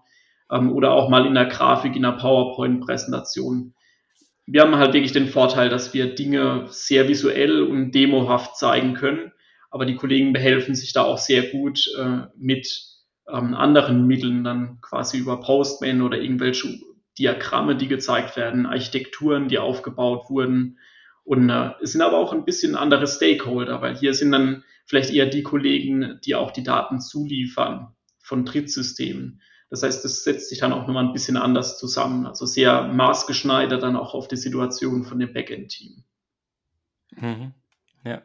ähm, 0.50 0.72
oder 0.72 0.92
auch 0.92 1.08
mal 1.08 1.26
in 1.26 1.34
der 1.34 1.46
Grafik, 1.46 1.96
in 1.96 2.02
der 2.02 2.12
PowerPoint-Präsentation. 2.12 3.74
Wir 4.46 4.62
haben 4.62 4.76
halt 4.76 4.94
wirklich 4.94 5.12
den 5.12 5.28
Vorteil, 5.28 5.68
dass 5.68 5.92
wir 5.92 6.14
Dinge 6.14 6.66
sehr 6.68 7.08
visuell 7.08 7.62
und 7.62 7.92
demohaft 7.92 8.56
zeigen 8.56 8.94
können, 8.94 9.32
aber 9.70 9.86
die 9.86 9.96
Kollegen 9.96 10.32
behelfen 10.32 10.74
sich 10.74 10.92
da 10.92 11.02
auch 11.02 11.18
sehr 11.18 11.42
gut 11.50 11.88
äh, 11.98 12.22
mit 12.36 12.90
ähm, 13.28 13.54
anderen 13.54 14.06
Mitteln, 14.06 14.44
dann 14.44 14.80
quasi 14.80 15.18
über 15.18 15.40
Postman 15.40 16.02
oder 16.02 16.18
irgendwelche 16.18 16.80
Diagramme, 17.18 17.76
die 17.76 17.88
gezeigt 17.88 18.36
werden, 18.36 18.66
Architekturen, 18.66 19.48
die 19.48 19.58
aufgebaut 19.58 20.30
wurden. 20.30 20.78
Und 21.30 21.48
äh, 21.48 21.70
es 21.80 21.92
sind 21.92 22.02
aber 22.02 22.18
auch 22.18 22.32
ein 22.32 22.44
bisschen 22.44 22.74
andere 22.74 23.06
Stakeholder, 23.06 23.80
weil 23.80 23.96
hier 23.96 24.14
sind 24.14 24.32
dann 24.32 24.64
vielleicht 24.84 25.10
eher 25.10 25.26
die 25.26 25.44
Kollegen, 25.44 26.18
die 26.24 26.34
auch 26.34 26.50
die 26.50 26.64
Daten 26.64 26.98
zuliefern 26.98 27.94
von 28.18 28.44
Drittsystemen. 28.44 29.40
Das 29.68 29.84
heißt, 29.84 30.04
das 30.04 30.24
setzt 30.24 30.48
sich 30.48 30.58
dann 30.58 30.72
auch 30.72 30.88
nochmal 30.88 31.04
ein 31.04 31.12
bisschen 31.12 31.36
anders 31.36 31.78
zusammen. 31.78 32.26
Also 32.26 32.46
sehr 32.46 32.82
maßgeschneidert 32.82 33.80
dann 33.80 33.94
auch 33.94 34.12
auf 34.12 34.26
die 34.26 34.36
Situation 34.36 35.04
von 35.04 35.20
dem 35.20 35.32
Backend-Team. 35.32 36.02
Mhm. 37.12 37.54
Ja. 38.04 38.22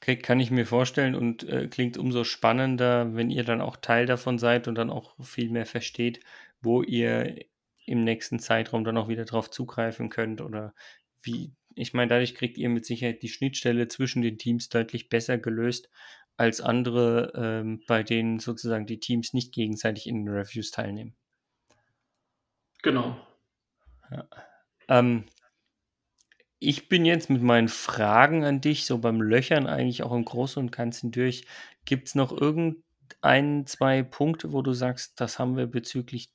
Okay, 0.00 0.16
kann 0.16 0.40
ich 0.40 0.50
mir 0.50 0.64
vorstellen 0.64 1.14
und 1.14 1.46
äh, 1.46 1.68
klingt 1.68 1.98
umso 1.98 2.24
spannender, 2.24 3.14
wenn 3.14 3.28
ihr 3.28 3.44
dann 3.44 3.60
auch 3.60 3.76
Teil 3.76 4.06
davon 4.06 4.38
seid 4.38 4.66
und 4.66 4.76
dann 4.76 4.88
auch 4.88 5.14
viel 5.22 5.50
mehr 5.50 5.66
versteht, 5.66 6.20
wo 6.62 6.80
ihr 6.80 7.44
im 7.84 8.02
nächsten 8.02 8.38
Zeitraum 8.38 8.82
dann 8.82 8.96
auch 8.96 9.08
wieder 9.08 9.26
drauf 9.26 9.50
zugreifen 9.50 10.08
könnt 10.08 10.40
oder 10.40 10.72
wie. 11.20 11.52
Ich 11.76 11.92
meine, 11.94 12.08
dadurch 12.08 12.34
kriegt 12.34 12.58
ihr 12.58 12.68
mit 12.68 12.86
Sicherheit 12.86 13.22
die 13.22 13.28
Schnittstelle 13.28 13.88
zwischen 13.88 14.22
den 14.22 14.38
Teams 14.38 14.68
deutlich 14.68 15.08
besser 15.08 15.38
gelöst 15.38 15.88
als 16.36 16.60
andere, 16.60 17.32
ähm, 17.36 17.82
bei 17.86 18.02
denen 18.02 18.38
sozusagen 18.38 18.86
die 18.86 19.00
Teams 19.00 19.32
nicht 19.32 19.52
gegenseitig 19.52 20.06
in 20.06 20.24
den 20.24 20.34
Reviews 20.34 20.70
teilnehmen. 20.70 21.14
Genau. 22.82 23.16
Ja. 24.10 24.28
Ähm, 24.88 25.24
ich 26.58 26.88
bin 26.88 27.04
jetzt 27.04 27.30
mit 27.30 27.42
meinen 27.42 27.68
Fragen 27.68 28.44
an 28.44 28.60
dich, 28.60 28.86
so 28.86 28.98
beim 28.98 29.20
Löchern 29.20 29.66
eigentlich 29.66 30.02
auch 30.02 30.12
im 30.12 30.24
Großen 30.24 30.62
und 30.62 30.72
Ganzen 30.72 31.10
durch. 31.10 31.46
Gibt 31.84 32.08
es 32.08 32.14
noch 32.14 32.32
irgendein, 32.32 33.66
zwei 33.66 34.02
Punkte, 34.02 34.52
wo 34.52 34.62
du 34.62 34.72
sagst, 34.72 35.20
das 35.20 35.38
haben 35.38 35.56
wir 35.56 35.66
bezüglich 35.66 36.30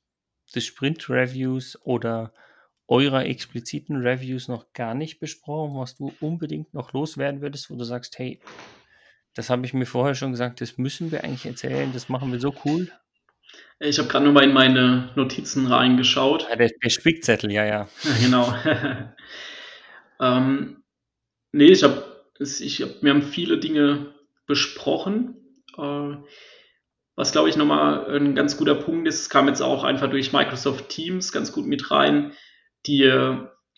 des 0.54 0.64
Sprint-Reviews 0.64 1.80
oder 1.84 2.32
eurer 2.90 3.24
expliziten 3.24 3.96
Reviews 3.96 4.48
noch 4.48 4.72
gar 4.72 4.94
nicht 4.94 5.20
besprochen, 5.20 5.78
was 5.78 5.96
du 5.96 6.12
unbedingt 6.20 6.74
noch 6.74 6.92
loswerden 6.92 7.40
würdest, 7.40 7.70
wo 7.70 7.76
du 7.76 7.84
sagst, 7.84 8.18
hey, 8.18 8.40
das 9.34 9.48
habe 9.48 9.64
ich 9.64 9.72
mir 9.72 9.86
vorher 9.86 10.16
schon 10.16 10.32
gesagt, 10.32 10.60
das 10.60 10.76
müssen 10.76 11.12
wir 11.12 11.22
eigentlich 11.22 11.46
erzählen, 11.46 11.92
das 11.92 12.08
machen 12.08 12.32
wir 12.32 12.40
so 12.40 12.52
cool. 12.64 12.90
Ich 13.78 13.98
habe 13.98 14.08
gerade 14.08 14.24
nur 14.24 14.34
mal 14.34 14.44
in 14.44 14.52
meine 14.52 15.10
Notizen 15.14 15.66
reingeschaut. 15.68 16.46
Ja, 16.50 16.56
der, 16.56 16.70
der 16.82 16.90
Spickzettel, 16.90 17.50
ja, 17.50 17.64
ja. 17.64 17.88
genau. 18.20 18.52
ähm, 20.20 20.82
nee, 21.52 21.66
ich 21.66 21.84
habe, 21.84 22.04
ich 22.38 22.82
hab, 22.82 23.02
wir 23.02 23.10
haben 23.10 23.22
viele 23.22 23.58
Dinge 23.58 24.12
besprochen. 24.46 25.36
Äh, 25.78 26.16
was, 27.14 27.32
glaube 27.32 27.48
ich, 27.48 27.56
nochmal 27.56 28.16
ein 28.16 28.34
ganz 28.34 28.56
guter 28.56 28.74
Punkt 28.74 29.06
ist, 29.06 29.30
kam 29.30 29.46
jetzt 29.46 29.62
auch 29.62 29.84
einfach 29.84 30.10
durch 30.10 30.32
Microsoft 30.32 30.88
Teams 30.88 31.32
ganz 31.32 31.52
gut 31.52 31.66
mit 31.66 31.90
rein, 31.90 32.32
die 32.86 33.10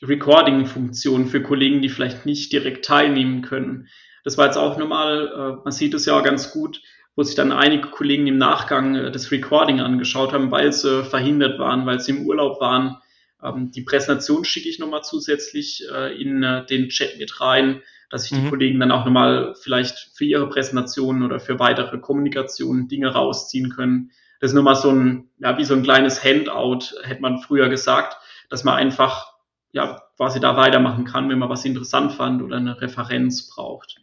Recording-Funktion 0.03 1.27
für 1.27 1.43
Kollegen, 1.43 1.81
die 1.81 1.89
vielleicht 1.89 2.27
nicht 2.27 2.53
direkt 2.53 2.85
teilnehmen 2.85 3.43
können. 3.43 3.89
Das 4.25 4.37
war 4.37 4.47
jetzt 4.47 4.57
auch 4.57 4.77
normal, 4.79 5.33
äh, 5.35 5.63
man 5.65 5.73
sieht 5.73 5.95
es 5.95 6.07
ja 6.07 6.21
ganz 6.21 6.53
gut, 6.53 6.81
wo 7.15 7.23
sich 7.23 7.35
dann 7.35 7.53
einige 7.53 7.89
Kollegen 7.89 8.27
im 8.27 8.39
Nachgang 8.39 8.95
äh, 8.95 9.11
das 9.11 9.31
Recording 9.31 9.81
angeschaut 9.81 10.33
haben, 10.33 10.51
weil 10.51 10.73
sie 10.73 11.05
verhindert 11.05 11.59
waren, 11.59 11.87
weil 11.87 12.01
sie 12.01 12.13
im 12.13 12.27
Urlaub 12.27 12.61
waren. 12.61 12.99
Ähm, 13.43 13.71
die 13.71 13.83
Präsentation 13.83 14.45
schicke 14.45 14.69
ich 14.69 14.79
nochmal 14.79 15.03
zusätzlich 15.03 15.85
äh, 15.93 16.21
in 16.21 16.43
äh, 16.43 16.65
den 16.67 16.89
Chat 16.89 17.19
mit 17.19 17.41
rein, 17.41 17.83
dass 18.11 18.25
sich 18.25 18.39
die 18.39 18.45
mhm. 18.45 18.51
Kollegen 18.51 18.81
dann 18.81 18.93
auch 18.93 19.05
nochmal 19.05 19.55
vielleicht 19.61 20.11
für 20.15 20.25
ihre 20.25 20.49
Präsentationen 20.49 21.23
oder 21.23 21.41
für 21.41 21.59
weitere 21.59 21.99
Kommunikation 21.99 22.89
Dinge 22.89 23.09
rausziehen 23.09 23.71
können. 23.71 24.11
Das 24.41 24.51
ist 24.51 24.55
nochmal 24.55 24.77
so 24.77 24.91
ein, 24.91 25.31
ja, 25.39 25.57
wie 25.57 25.65
so 25.65 25.75
ein 25.75 25.83
kleines 25.83 26.23
Handout, 26.23 26.95
hätte 27.05 27.23
man 27.23 27.39
früher 27.39 27.69
gesagt, 27.69 28.17
dass 28.53 28.65
man 28.65 28.75
einfach, 28.75 29.33
ja, 29.73 30.03
quasi 30.19 30.39
da 30.39 30.59
weitermachen 30.59 31.07
kann, 31.07 31.31
wenn 31.31 31.39
man 31.39 31.49
was 31.49 31.65
interessant 31.65 32.13
fand 32.13 32.43
oder 32.43 32.59
eine 32.59 32.83
Referenz 32.83 33.49
braucht. 33.49 33.97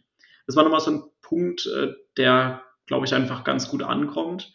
Das 0.48 0.56
war 0.56 0.64
nochmal 0.64 0.80
so 0.80 0.90
ein 0.90 1.02
Punkt, 1.22 1.66
äh, 1.66 1.92
der, 2.16 2.60
glaube 2.86 3.06
ich, 3.06 3.14
einfach 3.14 3.44
ganz 3.44 3.68
gut 3.68 3.84
ankommt. 3.84 4.52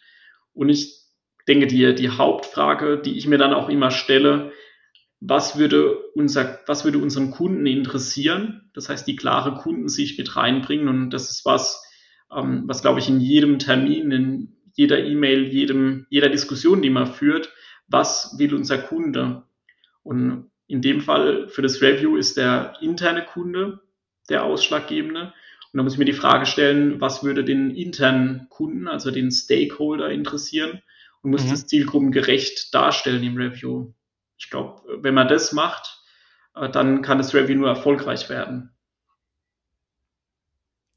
Und 0.52 0.68
ich 0.68 1.00
denke, 1.48 1.66
die, 1.66 1.94
die 1.94 2.10
Hauptfrage, 2.10 2.98
die 2.98 3.16
ich 3.16 3.26
mir 3.26 3.38
dann 3.38 3.54
auch 3.54 3.70
immer 3.70 3.90
stelle, 3.90 4.52
was 5.20 5.58
würde, 5.58 5.96
unser, 6.14 6.60
was 6.66 6.84
würde 6.84 6.98
unseren 6.98 7.30
Kunden 7.30 7.64
interessieren? 7.64 8.70
Das 8.74 8.90
heißt, 8.90 9.06
die 9.06 9.16
klare 9.16 9.54
Kundensicht 9.54 10.18
mit 10.18 10.36
reinbringen. 10.36 10.88
Und 10.88 11.10
das 11.10 11.30
ist 11.30 11.46
was, 11.46 11.82
ähm, 12.30 12.64
was, 12.66 12.82
glaube 12.82 12.98
ich, 12.98 13.08
in 13.08 13.18
jedem 13.18 13.58
Termin, 13.58 14.10
in 14.10 14.56
jeder 14.74 15.02
E-Mail, 15.02 15.44
jedem, 15.44 16.06
jeder 16.10 16.28
Diskussion, 16.28 16.82
die 16.82 16.90
man 16.90 17.06
führt, 17.06 17.50
was 17.88 18.34
will 18.38 18.54
unser 18.54 18.76
Kunde? 18.76 19.45
Und 20.06 20.52
in 20.68 20.82
dem 20.82 21.00
Fall 21.00 21.48
für 21.48 21.62
das 21.62 21.82
Review 21.82 22.16
ist 22.16 22.36
der 22.36 22.74
interne 22.80 23.24
Kunde 23.24 23.80
der 24.28 24.44
ausschlaggebende. 24.44 25.32
Und 25.72 25.76
da 25.76 25.82
muss 25.82 25.94
ich 25.94 25.98
mir 25.98 26.04
die 26.04 26.12
Frage 26.12 26.46
stellen, 26.46 27.00
was 27.00 27.24
würde 27.24 27.42
den 27.42 27.74
internen 27.74 28.46
Kunden, 28.48 28.86
also 28.86 29.10
den 29.10 29.32
Stakeholder 29.32 30.10
interessieren 30.10 30.80
und 31.22 31.32
muss 31.32 31.44
mhm. 31.44 31.50
das 31.50 31.66
zielgruppengerecht 31.66 32.72
darstellen 32.72 33.24
im 33.24 33.36
Review. 33.36 33.92
Ich 34.38 34.48
glaube, 34.48 34.80
wenn 35.02 35.14
man 35.14 35.26
das 35.26 35.52
macht, 35.52 36.00
äh, 36.54 36.68
dann 36.68 37.02
kann 37.02 37.18
das 37.18 37.34
Review 37.34 37.56
nur 37.56 37.68
erfolgreich 37.68 38.30
werden. 38.30 38.70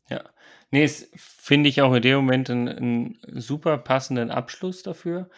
Ja, 0.07 0.23
nee, 0.69 0.87
finde 1.15 1.67
ich 1.67 1.81
auch 1.81 1.95
in 1.95 2.03
dem 2.03 2.17
Moment 2.17 2.51
einen, 2.51 2.69
einen 2.69 3.19
super 3.41 3.79
passenden 3.79 4.29
Abschluss 4.29 4.83
dafür. 4.83 5.31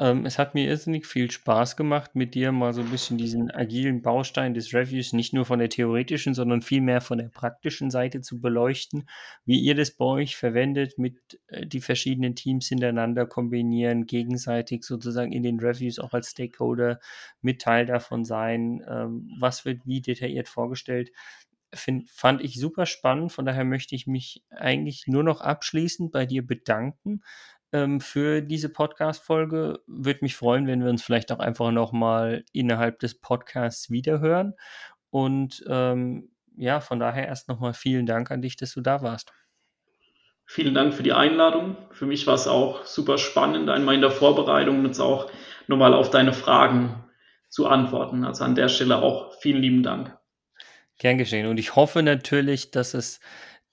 Ähm, 0.00 0.26
es 0.26 0.38
hat 0.40 0.54
mir 0.54 0.66
irrsinnig 0.66 1.06
viel 1.06 1.30
Spaß 1.30 1.76
gemacht, 1.76 2.16
mit 2.16 2.34
dir 2.34 2.50
mal 2.50 2.72
so 2.72 2.80
ein 2.80 2.90
bisschen 2.90 3.16
diesen 3.16 3.52
agilen 3.52 4.02
Baustein 4.02 4.52
des 4.52 4.74
Reviews 4.74 5.12
nicht 5.12 5.32
nur 5.32 5.44
von 5.44 5.60
der 5.60 5.68
theoretischen, 5.68 6.34
sondern 6.34 6.62
vielmehr 6.62 7.00
von 7.00 7.18
der 7.18 7.28
praktischen 7.28 7.92
Seite 7.92 8.20
zu 8.20 8.40
beleuchten, 8.40 9.08
wie 9.44 9.60
ihr 9.60 9.76
das 9.76 9.92
bei 9.92 10.04
euch 10.04 10.36
verwendet, 10.36 10.98
mit 10.98 11.38
äh, 11.46 11.64
die 11.66 11.80
verschiedenen 11.80 12.34
Teams 12.34 12.66
hintereinander 12.66 13.26
kombinieren, 13.26 14.06
gegenseitig 14.06 14.82
sozusagen 14.82 15.30
in 15.30 15.44
den 15.44 15.60
Reviews 15.60 16.00
auch 16.00 16.12
als 16.12 16.30
Stakeholder 16.30 16.98
mit 17.40 17.62
Teil 17.62 17.86
davon 17.86 18.24
sein, 18.24 18.84
ähm, 18.88 19.30
was 19.38 19.64
wird 19.64 19.82
wie 19.86 20.00
detailliert 20.00 20.48
vorgestellt. 20.48 21.12
find, 21.74 22.08
fand 22.10 22.42
ich 22.42 22.58
super 22.58 22.86
spannend. 22.86 23.32
Von 23.32 23.44
daher 23.46 23.64
möchte 23.64 23.94
ich 23.94 24.06
mich 24.06 24.44
eigentlich 24.50 25.04
nur 25.06 25.22
noch 25.22 25.40
abschließend 25.40 26.12
bei 26.12 26.26
dir 26.26 26.46
bedanken 26.46 27.22
ähm, 27.74 28.00
für 28.00 28.40
diese 28.40 28.70
Podcast-Folge. 28.70 29.80
Würde 29.86 30.20
mich 30.22 30.36
freuen, 30.36 30.66
wenn 30.66 30.82
wir 30.82 30.88
uns 30.88 31.02
vielleicht 31.02 31.32
auch 31.32 31.40
einfach 31.40 31.72
nochmal 31.72 32.44
innerhalb 32.52 33.00
des 33.00 33.20
Podcasts 33.20 33.90
wiederhören. 33.90 34.54
Und 35.10 35.62
ähm, 35.68 36.30
ja, 36.56 36.80
von 36.80 37.00
daher 37.00 37.26
erst 37.26 37.48
nochmal 37.48 37.74
vielen 37.74 38.06
Dank 38.06 38.30
an 38.30 38.42
dich, 38.42 38.56
dass 38.56 38.72
du 38.72 38.80
da 38.80 39.02
warst. 39.02 39.32
Vielen 40.46 40.74
Dank 40.74 40.94
für 40.94 41.02
die 41.02 41.12
Einladung. 41.12 41.76
Für 41.90 42.06
mich 42.06 42.26
war 42.26 42.34
es 42.34 42.46
auch 42.46 42.84
super 42.84 43.18
spannend, 43.18 43.68
einmal 43.68 43.94
in 43.94 44.02
der 44.02 44.10
Vorbereitung 44.10 44.84
jetzt 44.86 45.00
auch 45.00 45.30
nochmal 45.66 45.94
auf 45.94 46.10
deine 46.10 46.32
Fragen 46.32 47.04
zu 47.48 47.66
antworten. 47.66 48.24
Also 48.24 48.44
an 48.44 48.54
der 48.54 48.68
Stelle 48.68 49.02
auch 49.02 49.34
vielen 49.40 49.60
lieben 49.60 49.82
Dank. 49.82 50.16
Gern 50.98 51.18
geschehen. 51.18 51.48
Und 51.48 51.58
ich 51.58 51.74
hoffe 51.74 52.02
natürlich, 52.02 52.70
dass 52.70 52.94
es 52.94 53.18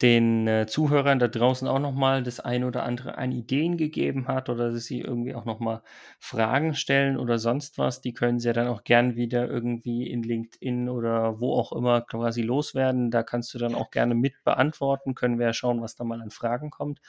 den 0.01 0.47
äh, 0.47 0.65
Zuhörern 0.67 1.19
da 1.19 1.27
draußen 1.27 1.67
auch 1.67 1.79
nochmal 1.79 2.23
das 2.23 2.39
eine 2.39 2.65
oder 2.65 2.83
andere 2.83 3.17
an 3.17 3.31
Ideen 3.31 3.77
gegeben 3.77 4.27
hat 4.27 4.49
oder 4.49 4.71
dass 4.71 4.85
sie 4.85 5.01
irgendwie 5.01 5.35
auch 5.35 5.45
nochmal 5.45 5.83
Fragen 6.19 6.73
stellen 6.73 7.17
oder 7.17 7.37
sonst 7.37 7.77
was. 7.77 8.01
Die 8.01 8.13
können 8.13 8.39
sie 8.39 8.47
ja 8.47 8.53
dann 8.53 8.67
auch 8.67 8.83
gern 8.83 9.15
wieder 9.15 9.47
irgendwie 9.47 10.09
in 10.09 10.23
LinkedIn 10.23 10.89
oder 10.89 11.39
wo 11.39 11.53
auch 11.53 11.71
immer 11.71 12.01
quasi 12.01 12.41
loswerden. 12.41 13.11
Da 13.11 13.21
kannst 13.21 13.53
du 13.53 13.59
dann 13.59 13.75
auch 13.75 13.91
gerne 13.91 14.15
mit 14.15 14.43
beantworten. 14.43 15.13
Können 15.13 15.37
wir 15.37 15.47
ja 15.47 15.53
schauen, 15.53 15.81
was 15.81 15.95
da 15.95 16.03
mal 16.03 16.21
an 16.21 16.31
Fragen 16.31 16.71
kommt. 16.71 16.99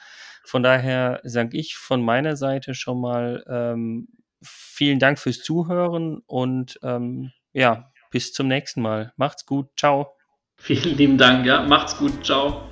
Von 0.44 0.62
daher 0.62 1.20
sage 1.24 1.56
ich 1.56 1.76
von 1.76 2.02
meiner 2.02 2.36
Seite 2.36 2.74
schon 2.74 3.00
mal 3.00 3.44
ähm, 3.48 4.08
vielen 4.42 4.98
Dank 4.98 5.18
fürs 5.18 5.40
Zuhören 5.40 6.18
und 6.26 6.78
ähm, 6.82 7.32
ja, 7.52 7.90
bis 8.10 8.32
zum 8.32 8.48
nächsten 8.48 8.82
Mal. 8.82 9.12
Macht's 9.16 9.46
gut. 9.46 9.68
Ciao. 9.76 10.14
Vielen 10.56 10.96
lieben 10.96 11.18
Dank. 11.18 11.46
Ja, 11.46 11.62
macht's 11.62 11.96
gut. 11.96 12.24
Ciao. 12.24 12.71